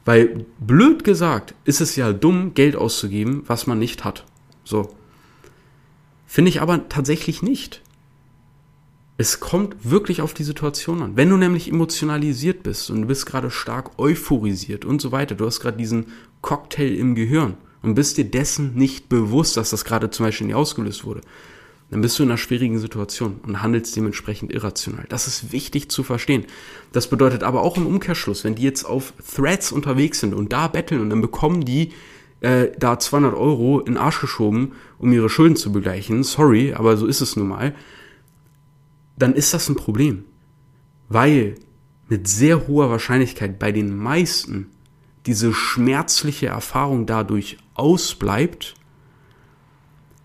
Weil 0.09 0.47
blöd 0.59 1.03
gesagt 1.03 1.53
ist 1.65 1.81
es 1.81 1.95
ja 1.95 2.13
dumm, 2.13 2.55
Geld 2.55 2.75
auszugeben, 2.75 3.43
was 3.45 3.67
man 3.67 3.77
nicht 3.77 4.03
hat. 4.03 4.25
So. 4.63 4.89
Finde 6.25 6.49
ich 6.49 6.61
aber 6.61 6.89
tatsächlich 6.89 7.43
nicht. 7.43 7.83
Es 9.17 9.39
kommt 9.39 9.75
wirklich 9.87 10.23
auf 10.23 10.33
die 10.33 10.43
Situation 10.43 11.03
an. 11.03 11.15
Wenn 11.15 11.29
du 11.29 11.37
nämlich 11.37 11.69
emotionalisiert 11.69 12.63
bist 12.63 12.89
und 12.89 13.03
du 13.03 13.07
bist 13.07 13.27
gerade 13.27 13.51
stark 13.51 13.99
euphorisiert 13.99 14.83
und 14.83 14.99
so 14.99 15.11
weiter, 15.11 15.35
du 15.35 15.45
hast 15.45 15.59
gerade 15.59 15.77
diesen 15.77 16.07
Cocktail 16.41 16.91
im 16.95 17.13
Gehirn, 17.13 17.57
und 17.83 17.93
bist 17.93 18.17
dir 18.17 18.25
dessen 18.25 18.73
nicht 18.73 19.09
bewusst, 19.09 19.57
dass 19.57 19.69
das 19.69 19.85
gerade 19.85 20.09
zum 20.09 20.25
Beispiel 20.25 20.47
nicht 20.47 20.55
ausgelöst 20.55 21.05
wurde, 21.05 21.21
dann 21.91 22.01
bist 22.01 22.19
du 22.19 22.23
in 22.23 22.29
einer 22.29 22.37
schwierigen 22.37 22.77
Situation 22.77 23.39
und 23.45 23.61
handelst 23.61 23.95
dementsprechend 23.95 24.53
irrational. 24.53 25.05
Das 25.09 25.27
ist 25.27 25.51
wichtig 25.51 25.89
zu 25.89 26.03
verstehen. 26.03 26.45
Das 26.91 27.09
bedeutet 27.09 27.43
aber 27.43 27.61
auch 27.63 27.77
im 27.77 27.87
Umkehrschluss, 27.87 28.43
wenn 28.43 28.55
die 28.55 28.63
jetzt 28.63 28.83
auf 28.83 29.13
Threads 29.35 29.71
unterwegs 29.71 30.19
sind 30.19 30.33
und 30.33 30.53
da 30.53 30.67
betteln 30.67 31.01
und 31.01 31.09
dann 31.09 31.21
bekommen 31.21 31.65
die 31.65 31.91
äh, 32.41 32.67
da 32.77 32.99
200 32.99 33.33
Euro 33.33 33.79
in 33.79 33.93
den 33.93 33.97
Arsch 33.97 34.21
geschoben, 34.21 34.73
um 34.97 35.11
ihre 35.11 35.29
Schulden 35.29 35.55
zu 35.55 35.71
begleichen, 35.71 36.23
sorry, 36.23 36.73
aber 36.73 36.95
so 36.95 37.07
ist 37.07 37.21
es 37.21 37.35
nun 37.35 37.47
mal, 37.47 37.75
dann 39.17 39.33
ist 39.33 39.53
das 39.53 39.67
ein 39.67 39.75
Problem. 39.75 40.25
Weil 41.09 41.55
mit 42.07 42.27
sehr 42.27 42.67
hoher 42.67 42.89
Wahrscheinlichkeit 42.89 43.59
bei 43.59 43.71
den 43.71 43.97
meisten 43.97 44.67
diese 45.25 45.53
schmerzliche 45.53 46.47
Erfahrung 46.47 47.05
dadurch 47.05 47.57
ausbleibt, 47.73 48.75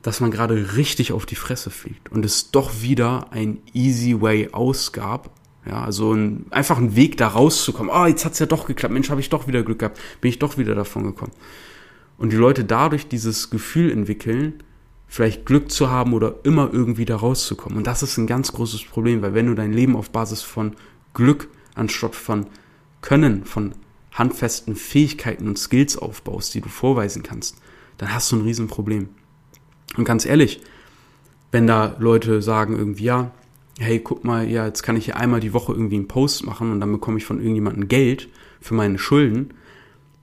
dass 0.05 0.21
man 0.21 0.31
gerade 0.31 0.77
richtig 0.77 1.13
auf 1.13 1.25
die 1.25 1.35
Fresse 1.35 1.71
fliegt 1.71 2.13
und 2.13 2.27
es 2.27 2.51
doch 2.51 2.83
wieder 2.83 3.33
ein 3.33 3.63
easy 3.73 4.21
way 4.21 4.51
ausgab. 4.53 5.31
Ja, 5.67 5.83
also 5.83 6.13
ein, 6.13 6.45
einfach 6.51 6.77
ein 6.77 6.95
Weg 6.95 7.17
da 7.17 7.29
rauszukommen. 7.29 7.91
Oh, 7.91 8.05
jetzt 8.05 8.27
hat's 8.27 8.39
ja 8.39 8.45
doch 8.45 8.67
geklappt. 8.67 8.93
Mensch, 8.93 9.09
habe 9.09 9.23
ich 9.23 9.31
doch 9.31 9.49
wieder 9.49 9.63
Glück 9.63 9.79
gehabt. 9.79 9.99
Bin 10.21 10.29
ich 10.29 10.39
doch 10.39 10.59
wieder 10.59 10.75
davon 10.75 11.05
gekommen. 11.05 11.33
Und 12.19 12.35
die 12.35 12.37
Leute 12.37 12.65
dadurch 12.65 13.09
dieses 13.09 13.49
Gefühl 13.49 13.91
entwickeln, 13.91 14.63
vielleicht 15.07 15.47
Glück 15.47 15.71
zu 15.71 15.91
haben 15.91 16.13
oder 16.13 16.35
immer 16.43 16.69
irgendwie 16.71 17.07
da 17.07 17.17
rauszukommen. 17.17 17.79
Und 17.79 17.87
das 17.87 18.03
ist 18.03 18.19
ein 18.19 18.27
ganz 18.27 18.53
großes 18.53 18.85
Problem, 18.85 19.23
weil 19.23 19.33
wenn 19.33 19.47
du 19.47 19.55
dein 19.55 19.73
Leben 19.73 19.97
auf 19.97 20.11
Basis 20.11 20.43
von 20.43 20.77
Glück 21.15 21.49
anstatt 21.75 22.15
von 22.15 22.47
Können, 23.01 23.47
von 23.47 23.75
handfesten 24.13 24.77
Fähigkeiten 24.77 25.49
und 25.49 25.59
Skills 25.59 25.97
aufbaust, 25.97 26.53
die 26.53 26.61
du 26.61 26.69
vorweisen 26.69 27.23
kannst, 27.23 27.57
dann 27.97 28.13
hast 28.13 28.31
du 28.31 28.37
ein 28.37 28.43
Riesenproblem. 28.43 29.09
Und 29.97 30.05
ganz 30.05 30.27
ehrlich, 30.27 30.61
wenn 31.53 31.67
da 31.67 31.97
Leute 31.99 32.43
sagen 32.43 32.77
irgendwie, 32.77 33.05
ja, 33.05 33.31
hey, 33.79 34.01
guck 34.01 34.25
mal, 34.25 34.49
ja, 34.49 34.67
jetzt 34.67 34.83
kann 34.83 34.97
ich 34.97 35.07
hier 35.07 35.17
einmal 35.17 35.41
die 35.41 35.53
Woche 35.53 35.73
irgendwie 35.73 35.97
einen 35.97 36.09
Post 36.09 36.47
machen 36.47 36.73
und 36.73 36.81
dann 36.81 36.93
bekomme 36.93 37.19
ich 37.19 37.25
von 37.25 37.39
irgendjemandem 37.39 37.89
Geld 37.89 38.29
für 38.61 38.75
meine 38.75 38.99
Schulden, 38.99 39.55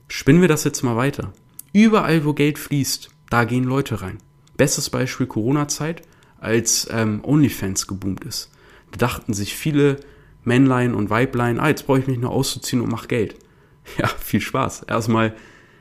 spinnen 0.07 0.41
wir 0.41 0.47
das 0.47 0.63
jetzt 0.63 0.83
mal 0.83 0.95
weiter. 0.95 1.33
Überall, 1.73 2.25
wo 2.25 2.33
Geld 2.33 2.59
fließt, 2.59 3.09
da 3.29 3.43
gehen 3.45 3.63
Leute 3.63 4.01
rein. 4.01 4.17
Bestes 4.57 4.89
Beispiel 4.89 5.27
Corona-Zeit, 5.27 6.01
als 6.39 6.87
ähm, 6.91 7.21
OnlyFans 7.23 7.87
geboomt 7.87 8.25
ist. 8.25 8.51
Da 8.91 8.97
dachten 8.97 9.33
sich 9.33 9.55
viele 9.55 9.97
Männlein 10.43 10.93
und 10.93 11.09
Weiblein, 11.09 11.59
ah, 11.59 11.69
jetzt 11.69 11.85
brauche 11.85 11.99
ich 11.99 12.07
mich 12.07 12.19
nur 12.19 12.31
auszuziehen 12.31 12.81
und 12.81 12.91
mach 12.91 13.07
Geld. 13.07 13.35
Ja, 13.97 14.07
viel 14.07 14.41
Spaß. 14.41 14.83
Erstmal 14.83 15.33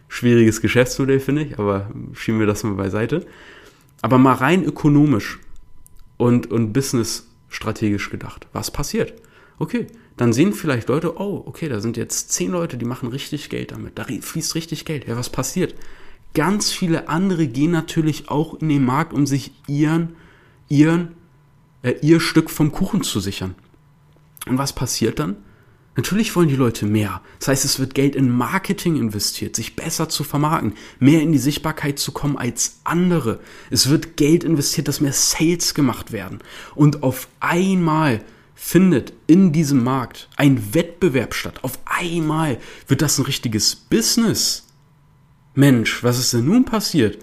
schwieriges 0.08 0.62
Geschäftsmodell, 0.62 1.20
finde 1.20 1.42
ich, 1.42 1.58
aber 1.58 1.90
schieben 2.14 2.40
wir 2.40 2.46
das 2.46 2.64
mal 2.64 2.72
beiseite. 2.72 3.26
Aber 4.02 4.18
mal 4.18 4.34
rein 4.34 4.64
ökonomisch 4.64 5.38
und, 6.16 6.50
und 6.50 6.72
business-strategisch 6.72 8.10
gedacht. 8.10 8.46
Was 8.52 8.70
passiert? 8.70 9.14
Okay, 9.58 9.86
dann 10.16 10.32
sehen 10.32 10.52
vielleicht 10.52 10.88
Leute, 10.88 11.18
oh, 11.18 11.42
okay, 11.46 11.68
da 11.68 11.80
sind 11.80 11.96
jetzt 11.96 12.32
zehn 12.32 12.50
Leute, 12.50 12.76
die 12.76 12.84
machen 12.84 13.08
richtig 13.08 13.50
Geld 13.50 13.72
damit. 13.72 13.98
Da 13.98 14.04
fließt 14.04 14.54
richtig 14.54 14.84
Geld. 14.84 15.06
Ja, 15.06 15.16
was 15.16 15.30
passiert? 15.30 15.74
Ganz 16.34 16.70
viele 16.70 17.08
andere 17.08 17.46
gehen 17.46 17.70
natürlich 17.70 18.28
auch 18.28 18.54
in 18.54 18.68
den 18.68 18.84
Markt, 18.84 19.12
um 19.12 19.26
sich 19.26 19.52
ihren, 19.66 20.14
ihren, 20.68 21.08
äh, 21.82 21.94
ihr 22.02 22.20
Stück 22.20 22.50
vom 22.50 22.70
Kuchen 22.72 23.02
zu 23.02 23.20
sichern. 23.20 23.54
Und 24.46 24.58
was 24.58 24.74
passiert 24.74 25.18
dann? 25.18 25.36
Natürlich 25.96 26.34
wollen 26.36 26.48
die 26.48 26.56
Leute 26.56 26.86
mehr. 26.86 27.20
Das 27.38 27.48
heißt, 27.48 27.64
es 27.64 27.78
wird 27.78 27.94
Geld 27.94 28.14
in 28.14 28.30
Marketing 28.30 28.96
investiert, 28.96 29.56
sich 29.56 29.74
besser 29.74 30.08
zu 30.08 30.22
vermarkten, 30.22 30.74
mehr 30.98 31.20
in 31.20 31.32
die 31.32 31.38
Sichtbarkeit 31.38 31.98
zu 31.98 32.12
kommen 32.12 32.38
als 32.38 32.80
andere. 32.84 33.40
Es 33.70 33.88
wird 33.90 34.16
Geld 34.16 34.44
investiert, 34.44 34.88
dass 34.88 35.00
mehr 35.00 35.12
Sales 35.12 35.74
gemacht 35.74 36.12
werden. 36.12 36.38
Und 36.74 37.02
auf 37.02 37.28
einmal 37.40 38.22
findet 38.54 39.14
in 39.26 39.52
diesem 39.52 39.82
Markt 39.82 40.28
ein 40.36 40.74
Wettbewerb 40.74 41.34
statt. 41.34 41.58
Auf 41.62 41.78
einmal 41.86 42.58
wird 42.86 43.02
das 43.02 43.18
ein 43.18 43.24
richtiges 43.24 43.74
Business. 43.74 44.66
Mensch, 45.54 46.04
was 46.04 46.18
ist 46.18 46.34
denn 46.34 46.44
nun 46.44 46.64
passiert? 46.64 47.18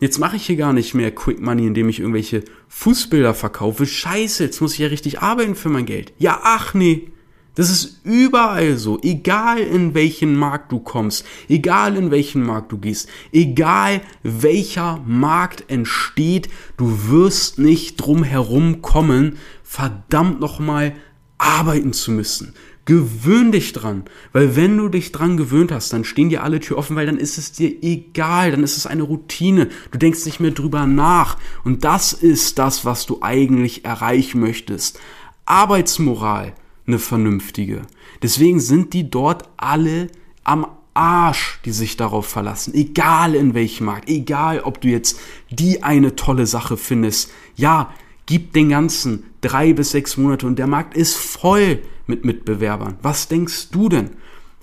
Jetzt 0.00 0.18
mache 0.18 0.34
ich 0.34 0.46
hier 0.46 0.56
gar 0.56 0.72
nicht 0.72 0.94
mehr 0.94 1.14
Quick 1.14 1.40
Money, 1.40 1.68
indem 1.68 1.88
ich 1.88 2.00
irgendwelche 2.00 2.42
Fußbilder 2.68 3.34
verkaufe. 3.34 3.86
Scheiße, 3.86 4.42
jetzt 4.42 4.60
muss 4.60 4.72
ich 4.72 4.80
ja 4.80 4.88
richtig 4.88 5.20
arbeiten 5.20 5.54
für 5.54 5.68
mein 5.68 5.86
Geld. 5.86 6.12
Ja, 6.18 6.40
ach 6.42 6.74
nee. 6.74 7.12
Das 7.54 7.68
ist 7.68 8.00
überall 8.04 8.78
so. 8.78 8.98
Egal 9.02 9.58
in 9.58 9.92
welchen 9.92 10.34
Markt 10.36 10.72
du 10.72 10.78
kommst, 10.78 11.26
egal 11.48 11.96
in 11.96 12.10
welchen 12.10 12.42
Markt 12.42 12.72
du 12.72 12.78
gehst, 12.78 13.08
egal 13.30 14.00
welcher 14.22 15.02
Markt 15.06 15.64
entsteht, 15.68 16.48
du 16.78 17.08
wirst 17.08 17.58
nicht 17.58 17.96
drum 17.96 18.22
herum 18.22 18.80
kommen, 18.80 19.36
verdammt 19.62 20.40
nochmal 20.40 20.94
arbeiten 21.36 21.92
zu 21.92 22.10
müssen. 22.10 22.54
Gewöhn 22.84 23.52
dich 23.52 23.72
dran, 23.72 24.04
weil 24.32 24.56
wenn 24.56 24.76
du 24.76 24.88
dich 24.88 25.12
dran 25.12 25.36
gewöhnt 25.36 25.70
hast, 25.70 25.92
dann 25.92 26.04
stehen 26.04 26.30
dir 26.30 26.42
alle 26.42 26.58
Tür 26.58 26.78
offen, 26.78 26.96
weil 26.96 27.06
dann 27.06 27.18
ist 27.18 27.38
es 27.38 27.52
dir 27.52 27.70
egal, 27.80 28.50
dann 28.50 28.64
ist 28.64 28.76
es 28.76 28.86
eine 28.86 29.04
Routine. 29.04 29.68
Du 29.92 29.98
denkst 29.98 30.24
nicht 30.24 30.40
mehr 30.40 30.50
drüber 30.50 30.86
nach 30.86 31.36
und 31.62 31.84
das 31.84 32.12
ist 32.12 32.58
das, 32.58 32.84
was 32.84 33.06
du 33.06 33.18
eigentlich 33.20 33.84
erreichen 33.84 34.40
möchtest. 34.40 34.98
Arbeitsmoral, 35.44 36.54
eine 36.86 36.98
vernünftige. 36.98 37.82
Deswegen 38.22 38.60
sind 38.60 38.92
die 38.92 39.10
dort 39.10 39.48
alle 39.56 40.08
am 40.44 40.66
Arsch, 40.94 41.60
die 41.64 41.72
sich 41.72 41.96
darauf 41.96 42.26
verlassen. 42.26 42.74
Egal 42.74 43.34
in 43.34 43.54
welchem 43.54 43.86
Markt, 43.86 44.08
egal 44.08 44.60
ob 44.60 44.80
du 44.80 44.88
jetzt 44.88 45.18
die 45.50 45.82
eine 45.82 46.16
tolle 46.16 46.46
Sache 46.46 46.76
findest. 46.76 47.30
Ja, 47.56 47.94
gib 48.26 48.52
den 48.52 48.68
ganzen 48.68 49.24
drei 49.40 49.72
bis 49.72 49.90
sechs 49.90 50.16
Monate 50.16 50.46
und 50.46 50.58
der 50.58 50.66
Markt 50.66 50.96
ist 50.96 51.16
voll 51.16 51.82
mit 52.06 52.24
Mitbewerbern. 52.24 52.98
Was 53.02 53.28
denkst 53.28 53.70
du 53.70 53.88
denn? 53.88 54.10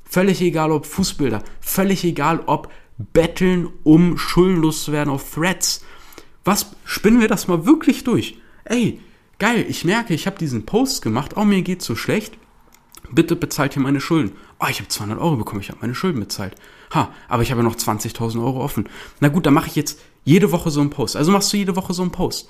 Völlig 0.03 0.41
egal, 0.41 0.71
ob 0.71 0.85
Fußbilder, 0.85 1.43
völlig 1.61 2.03
egal, 2.03 2.41
ob 2.45 2.71
Betteln, 2.97 3.69
um 3.83 4.17
schuldenlos 4.17 4.83
zu 4.83 4.91
werden 4.91 5.09
auf 5.09 5.33
Threads. 5.33 5.85
Was 6.43 6.75
spinnen 6.83 7.21
wir 7.21 7.27
das 7.27 7.47
mal 7.47 7.65
wirklich 7.65 8.03
durch? 8.03 8.39
Ey, 8.65 8.99
geil, 9.39 9.65
ich 9.67 9.85
merke, 9.85 10.13
ich 10.13 10.27
habe 10.27 10.37
diesen 10.37 10.65
Post 10.65 11.01
gemacht, 11.01 11.35
oh, 11.35 11.45
mir 11.45 11.61
geht's 11.61 11.85
so 11.85 11.95
schlecht. 11.95 12.37
Bitte 13.11 13.35
bezahlt 13.35 13.73
hier 13.73 13.81
meine 13.81 14.01
Schulden. 14.01 14.33
Oh, 14.59 14.67
ich 14.69 14.79
habe 14.79 14.87
200 14.87 15.19
Euro 15.19 15.37
bekommen, 15.37 15.61
ich 15.61 15.69
habe 15.69 15.79
meine 15.81 15.95
Schulden 15.95 16.19
bezahlt. 16.19 16.55
Ha, 16.93 17.11
aber 17.27 17.41
ich 17.41 17.51
habe 17.51 17.63
noch 17.63 17.75
20.000 17.75 18.43
Euro 18.43 18.63
offen. 18.63 18.87
Na 19.19 19.29
gut, 19.29 19.45
dann 19.45 19.53
mache 19.53 19.67
ich 19.67 19.75
jetzt 19.75 19.99
jede 20.23 20.51
Woche 20.51 20.69
so 20.69 20.81
einen 20.81 20.91
Post. 20.91 21.15
Also 21.15 21.31
machst 21.31 21.51
du 21.51 21.57
jede 21.57 21.75
Woche 21.75 21.93
so 21.93 22.03
einen 22.03 22.11
Post 22.11 22.49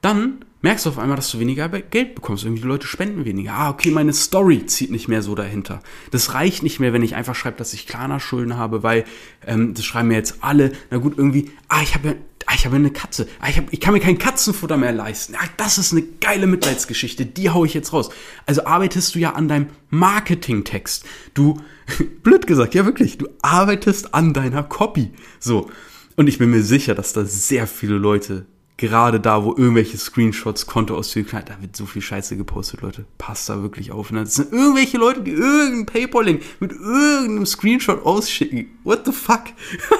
dann 0.00 0.44
merkst 0.62 0.86
du 0.86 0.90
auf 0.90 0.98
einmal, 0.98 1.16
dass 1.16 1.30
du 1.30 1.38
weniger 1.38 1.68
Geld 1.68 2.14
bekommst. 2.14 2.44
Irgendwie 2.44 2.62
die 2.62 2.68
Leute 2.68 2.86
spenden 2.86 3.24
weniger. 3.24 3.52
Ah, 3.52 3.70
okay, 3.70 3.90
meine 3.90 4.12
Story 4.12 4.66
zieht 4.66 4.90
nicht 4.90 5.08
mehr 5.08 5.22
so 5.22 5.34
dahinter. 5.34 5.80
Das 6.10 6.34
reicht 6.34 6.62
nicht 6.62 6.80
mehr, 6.80 6.92
wenn 6.92 7.02
ich 7.02 7.14
einfach 7.14 7.34
schreibe, 7.34 7.56
dass 7.56 7.72
ich 7.72 7.86
Klarna-Schulden 7.86 8.56
habe, 8.56 8.82
weil 8.82 9.04
ähm, 9.46 9.74
das 9.74 9.84
schreiben 9.84 10.08
mir 10.08 10.14
jetzt 10.14 10.38
alle. 10.40 10.72
Na 10.90 10.98
gut, 10.98 11.14
irgendwie, 11.16 11.50
ah, 11.68 11.82
ich 11.82 11.94
habe 11.94 12.16
ah, 12.48 12.54
ich 12.54 12.64
habe 12.64 12.76
eine 12.76 12.90
Katze. 12.90 13.28
Ah, 13.40 13.48
ich, 13.48 13.58
hab, 13.58 13.72
ich 13.72 13.80
kann 13.80 13.92
mir 13.92 14.00
kein 14.00 14.18
Katzenfutter 14.18 14.76
mehr 14.76 14.92
leisten. 14.92 15.34
Ah, 15.38 15.46
das 15.56 15.78
ist 15.78 15.92
eine 15.92 16.02
geile 16.02 16.46
Mitleidsgeschichte. 16.46 17.26
Die 17.26 17.50
hau 17.50 17.64
ich 17.64 17.74
jetzt 17.74 17.92
raus. 17.92 18.10
Also 18.46 18.64
arbeitest 18.64 19.14
du 19.14 19.18
ja 19.18 19.34
an 19.34 19.48
deinem 19.48 19.66
Marketingtext. 19.90 21.04
Du, 21.34 21.60
blöd 22.22 22.46
gesagt, 22.46 22.74
ja 22.74 22.84
wirklich, 22.86 23.18
du 23.18 23.28
arbeitest 23.42 24.14
an 24.14 24.32
deiner 24.32 24.62
Copy. 24.62 25.10
So. 25.38 25.70
Und 26.16 26.26
ich 26.26 26.38
bin 26.38 26.50
mir 26.50 26.62
sicher, 26.62 26.94
dass 26.94 27.12
da 27.12 27.24
sehr 27.24 27.66
viele 27.66 27.96
Leute 27.96 28.46
gerade 28.78 29.20
da, 29.20 29.44
wo 29.44 29.50
irgendwelche 29.50 29.98
Screenshots, 29.98 30.66
Kontoauszüge, 30.66 31.42
da 31.44 31.60
wird 31.60 31.76
so 31.76 31.84
viel 31.84 32.00
Scheiße 32.00 32.36
gepostet, 32.36 32.80
Leute. 32.80 33.04
Passt 33.18 33.48
da 33.48 33.60
wirklich 33.60 33.92
auf. 33.92 34.10
Ne? 34.10 34.20
Das 34.20 34.36
sind 34.36 34.52
irgendwelche 34.52 34.96
Leute, 34.96 35.20
die 35.20 35.32
irgendeinen 35.32 35.84
Paypal-Link 35.84 36.42
mit 36.60 36.72
irgendeinem 36.72 37.44
Screenshot 37.44 38.06
ausschicken. 38.06 38.78
What 38.84 39.04
the 39.04 39.12
fuck? 39.12 39.42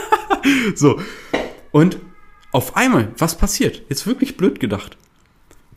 so. 0.74 1.00
Und 1.72 1.98
auf 2.52 2.76
einmal, 2.76 3.12
was 3.18 3.36
passiert? 3.36 3.82
Jetzt 3.88 4.06
wirklich 4.06 4.36
blöd 4.36 4.60
gedacht. 4.60 4.96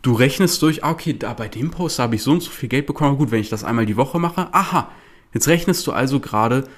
Du 0.00 0.14
rechnest 0.14 0.62
durch, 0.62 0.82
ah, 0.84 0.92
okay, 0.92 1.12
da 1.16 1.34
bei 1.34 1.48
dem 1.48 1.70
Post 1.70 1.98
habe 1.98 2.14
ich 2.14 2.22
so 2.22 2.32
und 2.32 2.42
so 2.42 2.50
viel 2.50 2.68
Geld 2.68 2.86
bekommen. 2.86 3.18
Gut, 3.18 3.30
wenn 3.30 3.40
ich 3.40 3.50
das 3.50 3.64
einmal 3.64 3.86
die 3.86 3.96
Woche 3.96 4.18
mache, 4.18 4.48
aha. 4.54 4.90
Jetzt 5.34 5.48
rechnest 5.48 5.86
du 5.86 5.92
also 5.92 6.20
gerade 6.20 6.68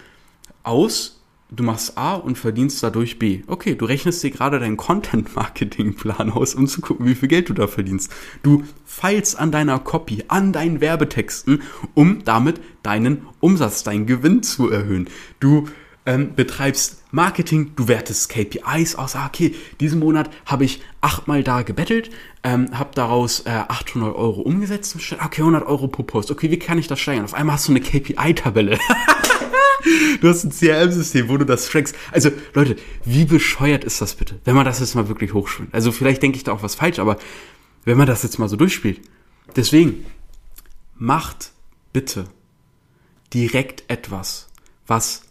aus, 0.63 1.23
du 1.51 1.63
machst 1.63 1.97
A 1.97 2.15
und 2.15 2.39
verdienst 2.39 2.83
dadurch 2.83 3.19
B. 3.19 3.43
Okay, 3.47 3.75
du 3.75 3.85
rechnest 3.85 4.23
dir 4.23 4.31
gerade 4.31 4.59
deinen 4.59 4.77
Content-Marketing-Plan 4.77 6.31
aus, 6.31 6.55
um 6.55 6.67
zu 6.67 6.81
gucken, 6.81 7.07
wie 7.07 7.15
viel 7.15 7.29
Geld 7.29 7.49
du 7.49 7.55
da 7.55 7.67
verdienst. 7.67 8.13
Du 8.43 8.65
feilst 8.85 9.39
an 9.39 9.53
deiner 9.53 9.79
Copy, 9.79 10.25
an 10.29 10.53
deinen 10.53 10.81
Werbetexten, 10.81 11.63
um 11.95 12.25
damit 12.25 12.61
deinen 12.83 13.27
Umsatz, 13.41 13.83
deinen 13.83 14.07
Gewinn 14.07 14.43
zu 14.43 14.71
erhöhen. 14.71 15.09
Du 15.41 15.69
ähm, 16.07 16.35
betreibst 16.35 17.03
Marketing, 17.13 17.73
du 17.77 17.89
wertest 17.89 18.29
KPIs 18.29 18.97
aus. 18.97 19.17
Ah, 19.17 19.27
okay, 19.27 19.55
diesen 19.81 20.01
Monat 20.01 20.31
habe 20.45 20.65
ich 20.65 20.83
achtmal 21.01 21.43
da 21.43 21.63
gebettelt, 21.63 22.11
ähm, 22.43 22.79
habe 22.79 22.91
daraus 22.95 23.41
äh, 23.41 23.51
800 23.51 24.15
Euro 24.15 24.43
umgesetzt. 24.43 24.97
Okay, 25.25 25.41
100 25.41 25.67
Euro 25.67 25.89
pro 25.89 26.03
Post. 26.03 26.31
Okay, 26.31 26.51
wie 26.51 26.59
kann 26.59 26.79
ich 26.79 26.89
das 26.89 27.01
steigern? 27.01 27.25
Auf 27.25 27.35
einmal 27.35 27.55
hast 27.55 27.69
du 27.69 27.73
eine 27.73 27.81
KPI-Tabelle. 27.81 28.79
du 30.21 30.29
hast 30.29 30.45
ein 30.45 30.51
CRM-System, 30.51 31.29
wo 31.29 31.37
du 31.37 31.45
das 31.45 31.69
trackst. 31.69 31.97
Also, 32.13 32.31
Leute, 32.55 32.77
wie 33.05 33.25
bescheuert 33.25 33.85
ist 33.85 34.01
das 34.01 34.15
bitte? 34.15 34.41
Wenn 34.45 34.57
man 34.57 34.65
das 34.65 34.81
jetzt 34.81 34.95
mal 34.95 35.09
wirklich 35.09 35.35
hochspielt. 35.35 35.69
Also, 35.73 35.93
vielleicht 35.93 36.23
denke 36.23 36.37
ich 36.37 36.45
da 36.45 36.53
auch 36.53 36.63
was 36.63 36.75
falsch, 36.75 36.99
aber 36.99 37.19
wenn 37.85 37.99
man 37.99 38.07
das 38.07 38.23
jetzt 38.23 38.39
mal 38.39 38.49
so 38.49 38.57
durchspielt. 38.57 39.01
Deswegen, 39.57 40.07
macht 40.97 41.53
bitte 41.93 42.27
direkt 43.33 43.85
etwas, 43.89 44.49
was 44.87 45.23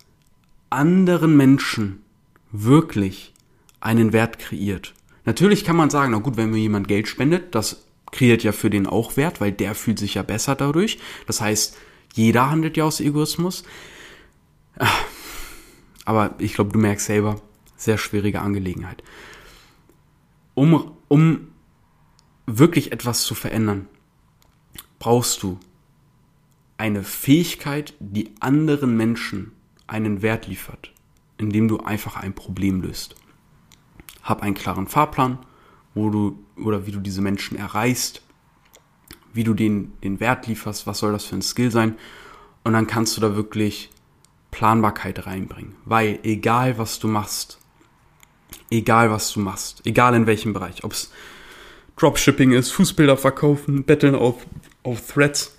anderen 0.70 1.38
Menschen 1.38 2.04
wirklich 2.52 3.34
einen 3.80 4.14
Wert 4.14 4.40
kreiert. 4.40 4.94
Natürlich 5.26 5.64
kann 5.64 5.76
man 5.76 5.90
sagen, 5.90 6.12
na 6.12 6.20
gut, 6.20 6.38
wenn 6.38 6.52
mir 6.52 6.60
jemand 6.60 6.88
Geld 6.88 7.08
spendet, 7.08 7.56
das 7.56 7.86
kreiert 8.12 8.44
ja 8.44 8.52
für 8.52 8.70
den 8.70 8.88
auch 8.88 9.18
Wert, 9.18 9.42
weil 9.42 9.52
der 9.52 9.76
fühlt 9.76 10.00
sich 10.00 10.16
ja 10.16 10.24
besser 10.24 10.56
dadurch. 10.56 11.00
Das 11.28 11.42
heißt, 11.42 11.78
jeder 12.14 12.50
handelt 12.50 12.78
ja 12.78 12.84
aus 12.84 13.00
Egoismus. 13.00 13.64
Aber 16.06 16.36
ich 16.40 16.54
glaube, 16.54 16.72
du 16.72 16.80
merkst 16.80 17.06
selber, 17.06 17.42
sehr 17.76 17.98
schwierige 17.98 18.42
Angelegenheit. 18.42 19.04
Um, 20.56 20.92
um 21.08 21.48
wirklich 22.46 22.92
etwas 22.92 23.24
zu 23.24 23.36
verändern, 23.36 23.88
brauchst 25.00 25.44
du 25.44 25.60
eine 26.78 27.04
Fähigkeit, 27.04 27.94
die 28.00 28.32
anderen 28.40 28.98
Menschen 28.98 29.52
einen 29.88 30.22
Wert 30.22 30.48
liefert, 30.48 30.92
indem 31.38 31.68
du 31.68 31.80
einfach 31.80 32.18
ein 32.18 32.34
Problem 32.34 32.82
löst. 32.82 33.16
Hab 34.22 34.42
einen 34.42 34.56
klaren 34.56 34.88
Fahrplan, 34.88 35.40
wo 35.94 36.10
du 36.10 36.40
oder 36.56 36.86
wie 36.86 36.92
du 36.92 37.00
diese 37.00 37.22
Menschen 37.22 37.58
erreichst, 37.58 38.22
wie 39.34 39.44
du 39.44 39.54
den, 39.54 39.94
den 40.02 40.20
Wert 40.20 40.48
lieferst, 40.48 40.88
was 40.88 41.00
soll 41.00 41.12
das 41.12 41.26
für 41.26 41.36
ein 41.36 41.42
Skill 41.42 41.72
sein. 41.72 41.98
Und 42.64 42.74
dann 42.74 42.88
kannst 42.88 43.18
du 43.18 43.22
da 43.22 43.36
wirklich 43.36 43.90
Planbarkeit 44.54 45.26
reinbringen. 45.26 45.76
Weil 45.84 46.20
egal 46.22 46.78
was 46.78 47.00
du 47.00 47.08
machst, 47.08 47.58
egal 48.70 49.10
was 49.10 49.34
du 49.34 49.40
machst, 49.40 49.82
egal 49.84 50.14
in 50.14 50.28
welchem 50.28 50.54
Bereich, 50.54 50.84
ob 50.84 50.94
es 50.94 51.12
Dropshipping 51.98 52.52
ist, 52.52 52.72
Fußbilder 52.72 53.18
verkaufen, 53.18 53.84
Betteln 53.84 54.14
auf, 54.16 54.46
auf 54.84 55.12
Threads, 55.12 55.58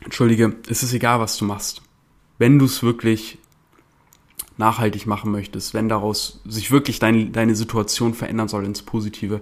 entschuldige, 0.00 0.56
es 0.68 0.82
ist 0.82 0.94
egal, 0.94 1.20
was 1.20 1.36
du 1.36 1.44
machst. 1.44 1.82
Wenn 2.38 2.58
du 2.58 2.64
es 2.64 2.82
wirklich 2.82 3.38
nachhaltig 4.56 5.06
machen 5.06 5.30
möchtest, 5.30 5.74
wenn 5.74 5.90
daraus 5.90 6.40
sich 6.46 6.70
wirklich 6.70 6.98
dein, 6.98 7.32
deine 7.32 7.54
Situation 7.54 8.14
verändern 8.14 8.48
soll 8.48 8.64
ins 8.64 8.82
Positive, 8.82 9.40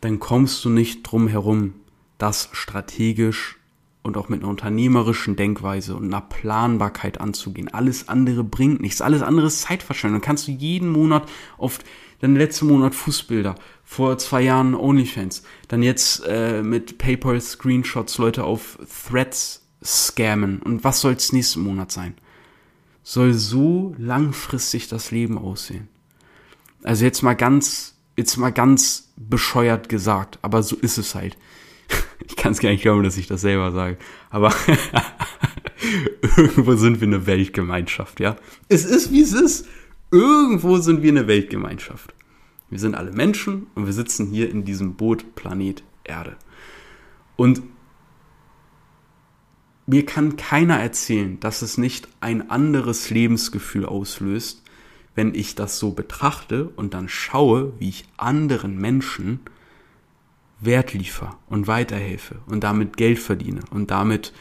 dann 0.00 0.18
kommst 0.18 0.64
du 0.64 0.70
nicht 0.70 1.02
drum 1.02 1.28
herum, 1.28 1.74
das 2.16 2.48
strategisch 2.52 3.58
und 4.02 4.16
auch 4.16 4.28
mit 4.28 4.40
einer 4.40 4.50
unternehmerischen 4.50 5.36
Denkweise 5.36 5.94
und 5.94 6.06
einer 6.06 6.20
Planbarkeit 6.20 7.20
anzugehen. 7.20 7.72
Alles 7.72 8.08
andere 8.08 8.42
bringt 8.42 8.80
nichts. 8.80 9.00
Alles 9.00 9.22
andere 9.22 9.46
ist 9.46 9.62
Zeitverschwendung. 9.62 10.20
Dann 10.20 10.26
kannst 10.26 10.48
du 10.48 10.52
jeden 10.52 10.90
Monat 10.90 11.28
auf 11.56 11.78
dann 12.22 12.36
letzten 12.36 12.68
Monat 12.68 12.94
Fußbilder, 12.94 13.56
vor 13.84 14.16
zwei 14.16 14.42
Jahren 14.42 14.76
OnlyFans, 14.76 15.42
dann 15.66 15.82
jetzt 15.82 16.22
äh, 16.24 16.62
mit 16.62 16.96
PayPal 16.96 17.40
Screenshots 17.40 18.16
Leute 18.16 18.44
auf 18.44 18.78
Threads 19.10 19.66
scammen 19.84 20.62
und 20.62 20.84
was 20.84 21.00
soll's 21.00 21.32
nächsten 21.32 21.62
Monat 21.62 21.90
sein? 21.90 22.14
Soll 23.02 23.34
so 23.34 23.94
langfristig 23.98 24.86
das 24.86 25.10
Leben 25.10 25.36
aussehen? 25.36 25.88
Also 26.84 27.04
jetzt 27.04 27.22
mal 27.22 27.34
ganz, 27.34 27.96
jetzt 28.16 28.36
mal 28.36 28.52
ganz 28.52 29.12
bescheuert 29.16 29.88
gesagt, 29.88 30.38
aber 30.42 30.62
so 30.62 30.76
ist 30.76 30.98
es 30.98 31.16
halt. 31.16 31.36
Ich 32.26 32.36
kann 32.36 32.52
es 32.52 32.60
gar 32.60 32.70
nicht 32.70 32.82
glauben, 32.82 33.02
dass 33.02 33.16
ich 33.16 33.26
das 33.26 33.40
selber 33.40 33.72
sage. 33.72 33.98
Aber 34.30 34.54
irgendwo 36.36 36.74
sind 36.74 37.00
wir 37.00 37.08
eine 37.08 37.26
Weltgemeinschaft, 37.26 38.20
ja. 38.20 38.36
Es 38.68 38.84
ist, 38.84 39.12
wie 39.12 39.22
es 39.22 39.32
ist. 39.32 39.68
Irgendwo 40.10 40.78
sind 40.78 41.02
wir 41.02 41.10
eine 41.10 41.26
Weltgemeinschaft. 41.26 42.14
Wir 42.70 42.78
sind 42.78 42.94
alle 42.94 43.12
Menschen 43.12 43.66
und 43.74 43.86
wir 43.86 43.92
sitzen 43.92 44.26
hier 44.26 44.50
in 44.50 44.64
diesem 44.64 44.94
Boot 44.94 45.34
Planet 45.34 45.82
Erde. 46.04 46.36
Und 47.36 47.62
mir 49.86 50.06
kann 50.06 50.36
keiner 50.36 50.78
erzählen, 50.78 51.40
dass 51.40 51.62
es 51.62 51.76
nicht 51.76 52.08
ein 52.20 52.50
anderes 52.50 53.10
Lebensgefühl 53.10 53.84
auslöst, 53.84 54.62
wenn 55.14 55.34
ich 55.34 55.54
das 55.54 55.78
so 55.78 55.90
betrachte 55.92 56.68
und 56.76 56.94
dann 56.94 57.08
schaue, 57.08 57.74
wie 57.78 57.88
ich 57.88 58.06
anderen 58.16 58.78
Menschen 58.78 59.40
Wert 60.64 60.94
liefere 60.94 61.36
und 61.48 61.66
weiterhelfe 61.66 62.40
und 62.46 62.62
damit 62.62 62.96
Geld 62.96 63.18
verdiene 63.18 63.60
und 63.70 63.90
damit 63.90 64.32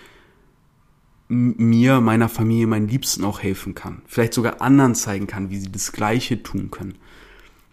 mir, 1.27 2.01
meiner 2.01 2.27
Familie, 2.27 2.67
meinen 2.67 2.89
Liebsten 2.89 3.23
auch 3.23 3.41
helfen 3.41 3.73
kann. 3.73 4.01
Vielleicht 4.05 4.33
sogar 4.33 4.61
anderen 4.61 4.95
zeigen 4.95 5.27
kann, 5.27 5.49
wie 5.49 5.59
sie 5.59 5.71
das 5.71 5.93
Gleiche 5.93 6.43
tun 6.43 6.71
können. 6.71 6.95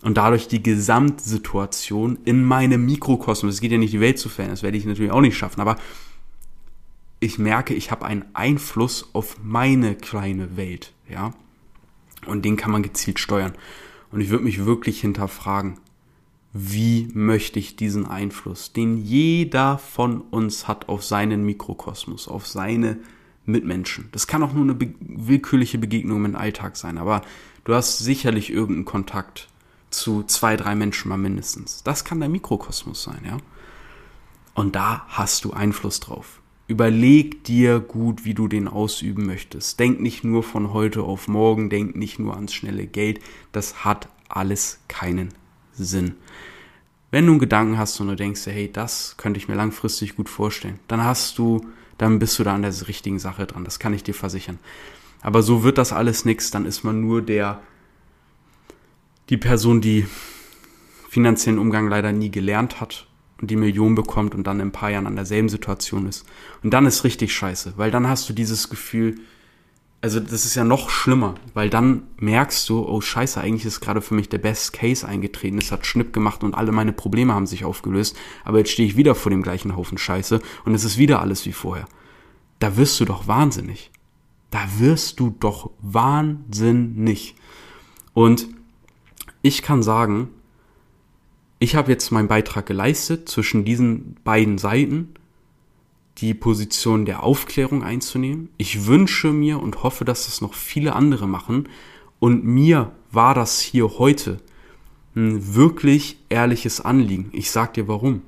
Und 0.03 0.17
dadurch 0.17 0.47
die 0.47 0.63
Gesamtsituation 0.63 2.19
in 2.25 2.45
meinem 2.45 2.87
Mikrokosmos, 2.87 3.55
es 3.55 3.61
geht 3.61 3.73
ja 3.73 3.79
nicht 3.79 3.93
die 3.93 4.01
Welt 4.01 4.19
zu 4.19 4.29
verändern, 4.29 4.55
das 4.55 4.63
werde 4.63 4.79
ich 4.79 4.87
natürlich 4.87 5.11
auch 5.11 5.21
nicht 5.21 5.37
schaffen, 5.37 5.61
aber 5.61 5.77
ich 7.19 7.41
merke, 7.41 7.75
ich 7.75 7.91
habe 7.91 8.07
einen 8.07 8.25
Einfluss 8.33 9.11
auf 9.13 9.37
meine 9.43 9.97
kleine 9.97 10.57
Welt, 10.57 10.93
ja. 11.09 11.35
Und 12.27 12.45
den 12.45 12.57
kann 12.57 12.71
man 12.71 12.85
gezielt 12.85 13.19
steuern. 13.19 13.55
Und 14.13 14.21
ich 14.21 14.31
würde 14.31 14.45
mich 14.45 14.65
wirklich 14.65 15.01
hinterfragen, 15.01 15.81
wie 16.53 17.09
möchte 17.13 17.59
ich 17.59 17.77
diesen 17.77 18.07
Einfluss, 18.07 18.73
den 18.73 19.05
jeder 19.05 19.79
von 19.79 20.21
uns 20.21 20.67
hat 20.67 20.89
auf 20.89 21.05
seinen 21.05 21.45
Mikrokosmos, 21.45 22.29
auf 22.29 22.47
seine 22.47 22.99
Mitmenschen. 23.45 24.09
Das 24.13 24.27
kann 24.27 24.43
auch 24.43 24.53
nur 24.53 24.65
eine 24.65 24.75
be 24.75 24.95
willkürliche 25.01 25.79
Begegnung 25.79 26.25
im 26.25 26.37
Alltag 26.37 26.77
sein, 26.77 26.99
aber 26.99 27.23
du 27.65 27.75
hast 27.75 27.99
sicherlich 27.99 28.51
irgendeinen 28.51 28.85
Kontakt 28.85 29.49
zu 29.91 30.23
zwei, 30.23 30.57
drei 30.57 30.75
Menschen 30.75 31.09
mal 31.09 31.17
mindestens. 31.17 31.83
Das 31.83 32.05
kann 32.05 32.21
der 32.21 32.29
Mikrokosmos 32.29 33.03
sein, 33.03 33.23
ja. 33.25 33.39
Und 34.55 34.75
da 34.75 35.07
hast 35.09 35.45
du 35.45 35.53
Einfluss 35.53 36.01
drauf. 36.01 36.41
Überleg 36.67 37.45
dir 37.45 37.81
gut, 37.81 38.25
wie 38.25 38.35
du 38.35 38.49
den 38.49 38.69
ausüben 38.69 39.25
möchtest. 39.25 39.81
Denk 39.81 40.01
nicht 40.01 40.25
nur 40.25 40.43
von 40.43 40.73
heute 40.73 41.03
auf 41.03 41.29
morgen, 41.29 41.71
denk 41.71 41.97
nicht 41.97 42.19
nur 42.19 42.35
ans 42.35 42.53
schnelle 42.53 42.87
Geld. 42.87 43.21
Das 43.53 43.85
hat 43.85 44.09
alles 44.29 44.81
keinen 44.89 45.31
Sinn. 45.73 46.17
Wenn 47.11 47.27
du 47.27 47.33
einen 47.33 47.41
Gedanken 47.41 47.79
hast 47.79 47.99
und 48.01 48.09
du 48.09 48.17
denkst, 48.17 48.47
hey, 48.47 48.71
das 48.71 49.15
könnte 49.17 49.39
ich 49.39 49.49
mir 49.49 49.55
langfristig 49.55 50.17
gut 50.17 50.29
vorstellen, 50.29 50.79
dann 50.89 51.03
hast 51.03 51.39
du, 51.39 51.67
dann 51.97 52.19
bist 52.19 52.39
du 52.39 52.45
da 52.45 52.55
an 52.55 52.63
der 52.63 52.75
richtigen 52.87 53.19
Sache 53.19 53.47
dran. 53.47 53.65
Das 53.65 53.79
kann 53.79 53.95
ich 53.95 54.03
dir 54.03 54.15
versichern. 54.15 54.59
Aber 55.23 55.43
so 55.43 55.63
wird 55.63 55.79
das 55.79 55.93
alles 55.93 56.25
nichts. 56.25 56.51
Dann 56.51 56.67
ist 56.67 56.85
man 56.85 57.01
nur 57.01 57.23
der, 57.23 57.61
die 59.31 59.39
Person, 59.39 59.81
die 59.81 60.07
finanziellen 61.09 61.59
Umgang 61.59 61.89
leider 61.89 62.13
nie 62.13 62.31
gelernt 62.31 62.81
hat 62.81 63.07
und 63.41 63.51
die 63.51 63.57
Million 63.57 63.95
bekommt 63.95 64.35
und 64.35 64.47
dann 64.47 64.61
in 64.61 64.69
ein 64.69 64.73
paar 64.73 64.91
Jahren 64.91 65.07
an 65.07 65.17
derselben 65.17 65.49
Situation 65.49 66.07
ist. 66.07 66.27
Und 66.63 66.75
dann 66.75 66.87
ist 66.87 67.05
richtig 67.05 67.33
scheiße, 67.33 67.75
weil 67.77 67.91
dann 67.91 68.07
hast 68.07 68.29
du 68.29 68.35
dieses 68.35 68.69
Gefühl, 68.69 69.19
also 70.01 70.21
das 70.21 70.45
ist 70.45 70.55
ja 70.55 70.65
noch 70.65 70.91
schlimmer, 70.91 71.35
weil 71.55 71.71
dann 71.71 72.05
merkst 72.19 72.69
du, 72.69 72.87
oh 72.87 73.01
scheiße, 73.01 73.41
eigentlich 73.41 73.65
ist 73.65 73.81
gerade 73.81 74.01
für 74.01 74.15
mich 74.15 74.29
der 74.29 74.39
Best 74.39 74.73
Case 74.73 75.07
eingetreten, 75.07 75.59
es 75.59 75.73
hat 75.73 75.87
Schnipp 75.87 76.13
gemacht 76.13 76.45
und 76.45 76.55
alle 76.55 76.71
meine 76.71 76.93
Probleme 76.93 77.35
haben 77.35 77.47
sich 77.47 77.65
aufgelöst, 77.65 78.17
aber 78.45 78.59
jetzt 78.59 78.71
stehe 78.71 78.89
ich 78.89 78.97
wieder 78.97 79.15
vor 79.15 79.31
dem 79.31 79.43
gleichen 79.43 79.77
Haufen 79.77 79.99
Scheiße 79.99 80.41
und 80.65 80.75
es 80.75 80.85
ist 80.85 80.99
wieder 80.99 81.21
alles 81.21 81.47
wie 81.47 81.53
vorher. 81.53 81.89
Da 82.61 82.77
wirst 82.77 83.01
du 83.01 83.05
doch 83.05 83.27
wahnsinnig. 83.27 83.91
Da 84.51 84.61
wirst 84.79 85.21
du 85.21 85.35
doch 85.39 85.71
wahnsinnig. 85.81 87.35
Und 88.15 88.49
ich 89.43 89.63
kann 89.63 89.83
sagen, 89.83 90.31
ich 91.59 91.75
habe 91.75 91.91
jetzt 91.91 92.11
meinen 92.13 92.29
Beitrag 92.29 92.67
geleistet 92.67 93.29
zwischen 93.29 93.65
diesen 93.65 94.17
beiden 94.25 94.59
Seiten 94.59 95.15
die 96.21 96.35
Position 96.35 97.05
der 97.05 97.23
Aufklärung 97.23 97.83
einzunehmen. 97.83 98.49
Ich 98.57 98.87
wünsche 98.87 99.33
mir 99.33 99.61
und 99.61 99.83
hoffe, 99.83 100.05
dass 100.05 100.27
das 100.27 100.41
noch 100.41 100.55
viele 100.55 100.95
andere 100.95 101.29
machen. 101.29 101.69
Und 102.19 102.45
mir 102.45 102.93
war 103.11 103.35
das 103.35 103.61
hier 103.61 103.99
heute 103.99 104.39
ein 105.15 105.55
wirklich 105.55 106.19
ehrliches 106.29 106.81
Anliegen. 106.81 107.31
Ich 107.33 107.51
sag 107.51 107.75
dir 107.75 107.89
warum. 107.89 108.23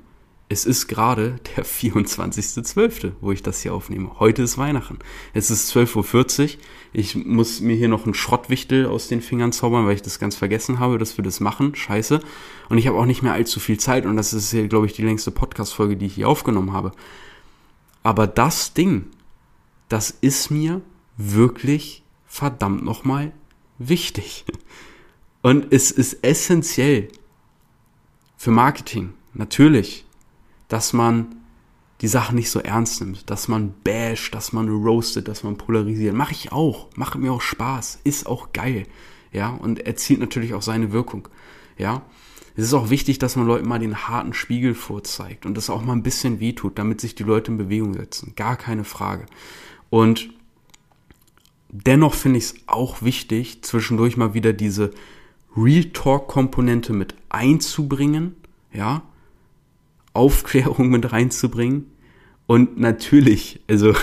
Es 0.48 0.64
ist 0.64 0.88
gerade 0.88 1.36
der 1.56 1.64
24.12., 1.66 3.12
wo 3.20 3.32
ich 3.32 3.42
das 3.42 3.62
hier 3.62 3.74
aufnehme. 3.74 4.18
Heute 4.18 4.42
ist 4.42 4.58
Weihnachten. 4.58 4.98
Es 5.32 5.50
ist 5.50 5.72
12.40 5.74 6.42
Uhr. 6.42 6.60
Ich 6.92 7.14
muss 7.14 7.60
mir 7.60 7.76
hier 7.76 7.88
noch 7.88 8.04
einen 8.04 8.14
Schrottwichtel 8.14 8.86
aus 8.86 9.08
den 9.08 9.20
Fingern 9.20 9.52
zaubern, 9.52 9.86
weil 9.86 9.94
ich 9.94 10.02
das 10.02 10.18
ganz 10.18 10.36
vergessen 10.36 10.80
habe, 10.80 10.98
dass 10.98 11.16
wir 11.16 11.24
das 11.24 11.40
machen. 11.40 11.74
Scheiße. 11.74 12.20
Und 12.68 12.78
ich 12.78 12.86
habe 12.86 12.98
auch 12.98 13.06
nicht 13.06 13.22
mehr 13.22 13.32
allzu 13.32 13.60
viel 13.60 13.78
Zeit. 13.78 14.06
Und 14.06 14.16
das 14.16 14.32
ist 14.32 14.50
hier, 14.50 14.66
glaube 14.66 14.86
ich, 14.86 14.92
die 14.92 15.04
längste 15.04 15.30
Podcast-Folge, 15.30 15.96
die 15.96 16.06
ich 16.06 16.14
hier 16.14 16.28
aufgenommen 16.28 16.72
habe. 16.72 16.92
Aber 18.02 18.26
das 18.26 18.72
Ding, 18.74 19.06
das 19.88 20.10
ist 20.10 20.50
mir 20.50 20.80
wirklich 21.16 22.02
verdammt 22.26 22.84
nochmal 22.84 23.32
wichtig. 23.78 24.44
Und 25.42 25.72
es 25.72 25.90
ist 25.90 26.22
essentiell 26.22 27.08
für 28.36 28.50
Marketing, 28.50 29.14
natürlich, 29.34 30.06
dass 30.68 30.92
man 30.92 31.34
die 32.00 32.08
Sachen 32.08 32.36
nicht 32.36 32.50
so 32.50 32.60
ernst 32.60 33.00
nimmt, 33.00 33.28
dass 33.28 33.48
man 33.48 33.74
basht, 33.84 34.34
dass 34.34 34.52
man 34.52 34.68
roastet, 34.68 35.28
dass 35.28 35.42
man 35.42 35.56
polarisiert. 35.56 36.14
Mache 36.14 36.32
ich 36.32 36.52
auch, 36.52 36.88
macht 36.96 37.16
mir 37.16 37.32
auch 37.32 37.42
Spaß, 37.42 38.00
ist 38.04 38.26
auch 38.26 38.52
geil, 38.52 38.86
ja, 39.32 39.50
und 39.50 39.86
erzielt 39.86 40.20
natürlich 40.20 40.54
auch 40.54 40.62
seine 40.62 40.92
Wirkung, 40.92 41.28
ja. 41.76 42.02
Es 42.60 42.66
ist 42.66 42.74
auch 42.74 42.90
wichtig, 42.90 43.18
dass 43.18 43.36
man 43.36 43.46
Leuten 43.46 43.66
mal 43.66 43.78
den 43.78 44.06
harten 44.06 44.34
Spiegel 44.34 44.74
vorzeigt 44.74 45.46
und 45.46 45.56
das 45.56 45.70
auch 45.70 45.82
mal 45.82 45.94
ein 45.94 46.02
bisschen 46.02 46.40
wehtut, 46.40 46.78
damit 46.78 47.00
sich 47.00 47.14
die 47.14 47.22
Leute 47.22 47.52
in 47.52 47.56
Bewegung 47.56 47.94
setzen. 47.94 48.34
Gar 48.36 48.56
keine 48.56 48.84
Frage. 48.84 49.24
Und 49.88 50.28
dennoch 51.70 52.12
finde 52.12 52.36
ich 52.36 52.44
es 52.44 52.54
auch 52.66 53.00
wichtig, 53.00 53.62
zwischendurch 53.62 54.18
mal 54.18 54.34
wieder 54.34 54.52
diese 54.52 54.90
Real 55.56 55.84
Talk 55.84 56.28
Komponente 56.28 56.92
mit 56.92 57.14
einzubringen, 57.30 58.36
ja, 58.74 59.04
Aufklärung 60.12 60.90
mit 60.90 61.12
reinzubringen. 61.12 61.86
Und 62.46 62.78
natürlich, 62.78 63.60
also 63.68 63.94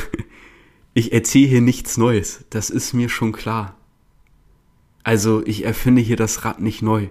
ich 0.95 1.13
erzähle 1.13 1.47
hier 1.47 1.61
nichts 1.61 1.97
Neues, 1.97 2.43
das 2.49 2.71
ist 2.71 2.93
mir 2.93 3.09
schon 3.09 3.33
klar. 3.33 3.75
Also 5.03 5.45
ich 5.45 5.63
erfinde 5.63 6.01
hier 6.01 6.17
das 6.17 6.43
Rad 6.43 6.59
nicht 6.59 6.81
neu. 6.81 7.07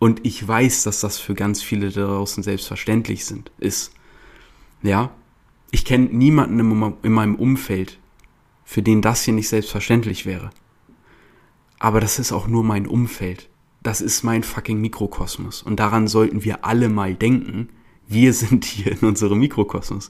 Und 0.00 0.26
ich 0.26 0.48
weiß, 0.48 0.82
dass 0.82 1.00
das 1.00 1.20
für 1.20 1.34
ganz 1.34 1.62
viele 1.62 1.90
da 1.90 2.06
draußen 2.06 2.42
selbstverständlich 2.42 3.26
sind, 3.26 3.52
ist. 3.58 3.92
Ja, 4.82 5.10
ich 5.70 5.84
kenne 5.84 6.06
niemanden 6.06 6.58
in 7.02 7.12
meinem 7.12 7.34
Umfeld, 7.36 7.98
für 8.64 8.82
den 8.82 9.02
das 9.02 9.22
hier 9.22 9.34
nicht 9.34 9.48
selbstverständlich 9.48 10.24
wäre. 10.24 10.50
Aber 11.78 12.00
das 12.00 12.18
ist 12.18 12.32
auch 12.32 12.48
nur 12.48 12.64
mein 12.64 12.86
Umfeld. 12.86 13.50
Das 13.82 14.00
ist 14.00 14.22
mein 14.22 14.42
fucking 14.42 14.80
Mikrokosmos. 14.80 15.62
Und 15.62 15.78
daran 15.78 16.08
sollten 16.08 16.44
wir 16.44 16.64
alle 16.64 16.88
mal 16.88 17.14
denken. 17.14 17.68
Wir 18.08 18.32
sind 18.32 18.64
hier 18.64 18.92
in 18.92 19.06
unserem 19.06 19.38
Mikrokosmos. 19.38 20.08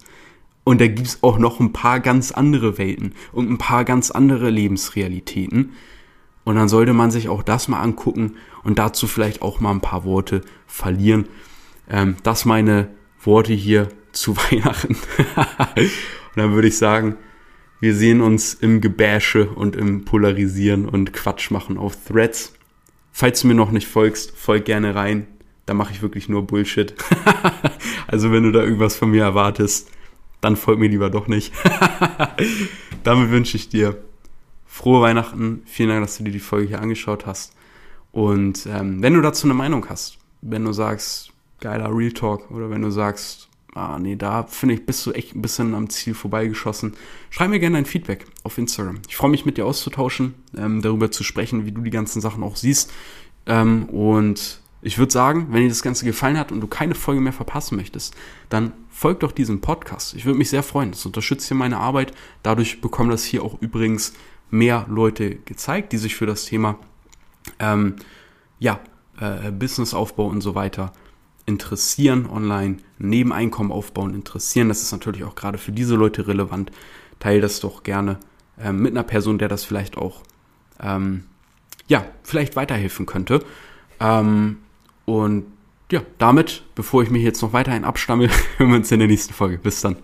Und 0.62 0.81
da 0.81 0.87
gibt's 0.87 1.18
auch 1.22 1.38
noch 1.38 1.59
ein 1.59 1.72
paar 1.72 1.98
ganz 1.98 2.31
andere 2.31 2.79
Welten 2.79 3.14
und 3.33 3.50
ein 3.50 3.59
paar 3.59 3.85
ganz 3.85 4.12
andere 4.12 4.50
Lebensrealitäten. 4.50 5.72
Und 6.44 6.57
dann 6.57 6.68
sollte 6.68 6.92
man 6.92 7.11
sich 7.11 7.29
auch 7.29 7.42
das 7.42 7.68
mal 7.68 7.81
angucken 7.81 8.37
und 8.62 8.79
dazu 8.79 9.07
vielleicht 9.07 9.42
auch 9.42 9.61
mal 9.61 9.70
ein 9.70 9.81
paar 9.81 10.05
Worte 10.05 10.40
verlieren. 10.66 11.29
Ähm, 11.88 12.16
das 12.22 12.44
meine 12.44 12.88
Worte 13.22 13.53
hier 13.53 13.88
zu 14.12 14.37
Weihnachten. 14.50 14.96
und 14.96 16.37
dann 16.37 16.53
würde 16.53 16.68
ich 16.68 16.79
sagen, 16.79 17.16
wir 17.81 17.94
sehen 17.94 18.20
uns 18.20 18.55
im 18.55 18.81
Gebäsche 18.81 19.48
und 19.48 19.74
im 19.74 20.05
Polarisieren 20.05 20.87
und 20.87 21.12
Quatsch 21.12 21.50
machen 21.50 21.79
auf 21.79 21.96
Threads. 22.05 22.53
Falls 23.11 23.40
du 23.40 23.48
mir 23.48 23.55
noch 23.55 23.70
nicht 23.70 23.88
folgst, 23.88 24.37
folg 24.37 24.66
gerne 24.66 24.94
rein. 24.94 25.26
Da 25.66 25.74
mache 25.74 25.92
ich 25.92 26.03
wirklich 26.03 26.29
nur 26.29 26.46
Bullshit. 26.46 26.94
also 28.07 28.33
wenn 28.33 28.42
du 28.42 28.53
da 28.53 28.62
irgendwas 28.62 28.96
von 28.96 29.11
mir 29.11 29.22
erwartest, 29.22 29.90
dann 30.40 30.57
folg 30.57 30.79
mir 30.79 30.88
lieber 30.88 31.11
doch 31.11 31.26
nicht. 31.26 31.53
Damit 33.05 33.31
wünsche 33.31 33.57
ich 33.57 33.68
dir 33.68 34.03
frohe 34.70 35.02
Weihnachten. 35.02 35.62
Vielen 35.66 35.88
Dank, 35.88 36.02
dass 36.02 36.16
du 36.16 36.24
dir 36.24 36.30
die 36.30 36.38
Folge 36.38 36.68
hier 36.68 36.80
angeschaut 36.80 37.26
hast. 37.26 37.52
Und 38.12 38.66
ähm, 38.66 39.02
wenn 39.02 39.14
du 39.14 39.20
dazu 39.20 39.46
eine 39.46 39.54
Meinung 39.54 39.87
hast, 39.88 40.18
wenn 40.42 40.64
du 40.64 40.72
sagst, 40.72 41.33
geiler 41.59 41.94
Real 41.94 42.12
Talk, 42.12 42.50
oder 42.52 42.70
wenn 42.70 42.80
du 42.80 42.90
sagst, 42.90 43.48
ah 43.74 43.98
nee, 43.98 44.16
da 44.16 44.44
finde 44.44 44.76
ich, 44.76 44.87
bist 44.87 45.04
du 45.04 45.12
echt 45.12 45.35
ein 45.35 45.42
bisschen 45.42 45.74
am 45.74 45.90
Ziel 45.90 46.14
vorbeigeschossen, 46.14 46.94
schreib 47.30 47.50
mir 47.50 47.59
gerne 47.59 47.78
ein 47.78 47.85
Feedback 47.85 48.26
auf 48.44 48.59
Instagram. 48.59 49.00
Ich 49.09 49.16
freue 49.16 49.30
mich 49.30 49.44
mit 49.44 49.59
dir 49.59 49.66
auszutauschen, 49.66 50.35
ähm, 50.56 50.83
darüber 50.83 51.11
zu 51.11 51.24
sprechen, 51.24 51.66
wie 51.66 51.72
du 51.72 51.83
die 51.83 51.90
ganzen 51.90 52.20
Sachen 52.20 52.42
auch 52.44 52.56
siehst. 52.56 52.92
Ähm, 53.46 53.88
und 53.88 54.61
ich 54.83 54.98
würde 54.98 55.12
sagen, 55.12 55.48
wenn 55.50 55.62
dir 55.62 55.68
das 55.68 55.83
Ganze 55.83 56.04
gefallen 56.04 56.38
hat 56.38 56.52
und 56.52 56.61
du 56.61 56.68
keine 56.68 56.94
Folge 56.94 57.20
mehr 57.20 57.33
verpassen 57.33 57.76
möchtest, 57.76 58.14
dann 58.48 58.72
folg 58.88 59.20
doch 59.20 59.33
diesem 59.33 59.61
Podcast. 59.61 60.14
Ich 60.14 60.24
würde 60.24 60.38
mich 60.38 60.48
sehr 60.48 60.62
freuen. 60.62 60.92
Das 60.92 61.04
unterstützt 61.04 61.48
hier 61.48 61.56
meine 61.56 61.78
Arbeit. 61.78 62.12
Dadurch 62.42 62.80
bekommen 62.80 63.11
das 63.11 63.24
hier 63.24 63.44
auch 63.44 63.61
übrigens 63.61 64.14
mehr 64.50 64.86
Leute 64.88 65.36
gezeigt, 65.36 65.92
die 65.92 65.98
sich 65.98 66.16
für 66.16 66.26
das 66.26 66.44
Thema 66.44 66.78
ähm, 67.58 67.96
ja, 68.58 68.80
äh, 69.20 69.50
Businessaufbau 69.50 70.26
und 70.26 70.40
so 70.40 70.54
weiter 70.54 70.92
interessieren, 71.46 72.28
online 72.30 72.78
Nebeneinkommen 72.98 73.72
aufbauen, 73.72 74.14
interessieren. 74.14 74.68
Das 74.68 74.82
ist 74.82 74.92
natürlich 74.92 75.24
auch 75.24 75.34
gerade 75.34 75.58
für 75.58 75.72
diese 75.72 75.96
Leute 75.96 76.28
relevant. 76.28 76.70
Teil 77.18 77.40
das 77.40 77.60
doch 77.60 77.82
gerne 77.82 78.18
ähm, 78.58 78.80
mit 78.80 78.92
einer 78.92 79.02
Person, 79.02 79.38
der 79.38 79.48
das 79.48 79.64
vielleicht 79.64 79.96
auch 79.96 80.22
ähm, 80.80 81.24
ja, 81.88 82.04
vielleicht 82.22 82.56
weiterhelfen 82.56 83.04
könnte. 83.04 83.44
Ähm, 83.98 84.58
und 85.04 85.46
ja, 85.90 86.02
damit, 86.18 86.62
bevor 86.74 87.02
ich 87.02 87.10
mich 87.10 87.22
jetzt 87.22 87.42
noch 87.42 87.52
weiterhin 87.52 87.84
abstamme, 87.84 88.28
hören 88.56 88.70
wir 88.70 88.76
uns 88.76 88.92
in 88.92 89.00
der 89.00 89.08
nächsten 89.08 89.34
Folge. 89.34 89.58
Bis 89.58 89.80
dann. 89.80 89.96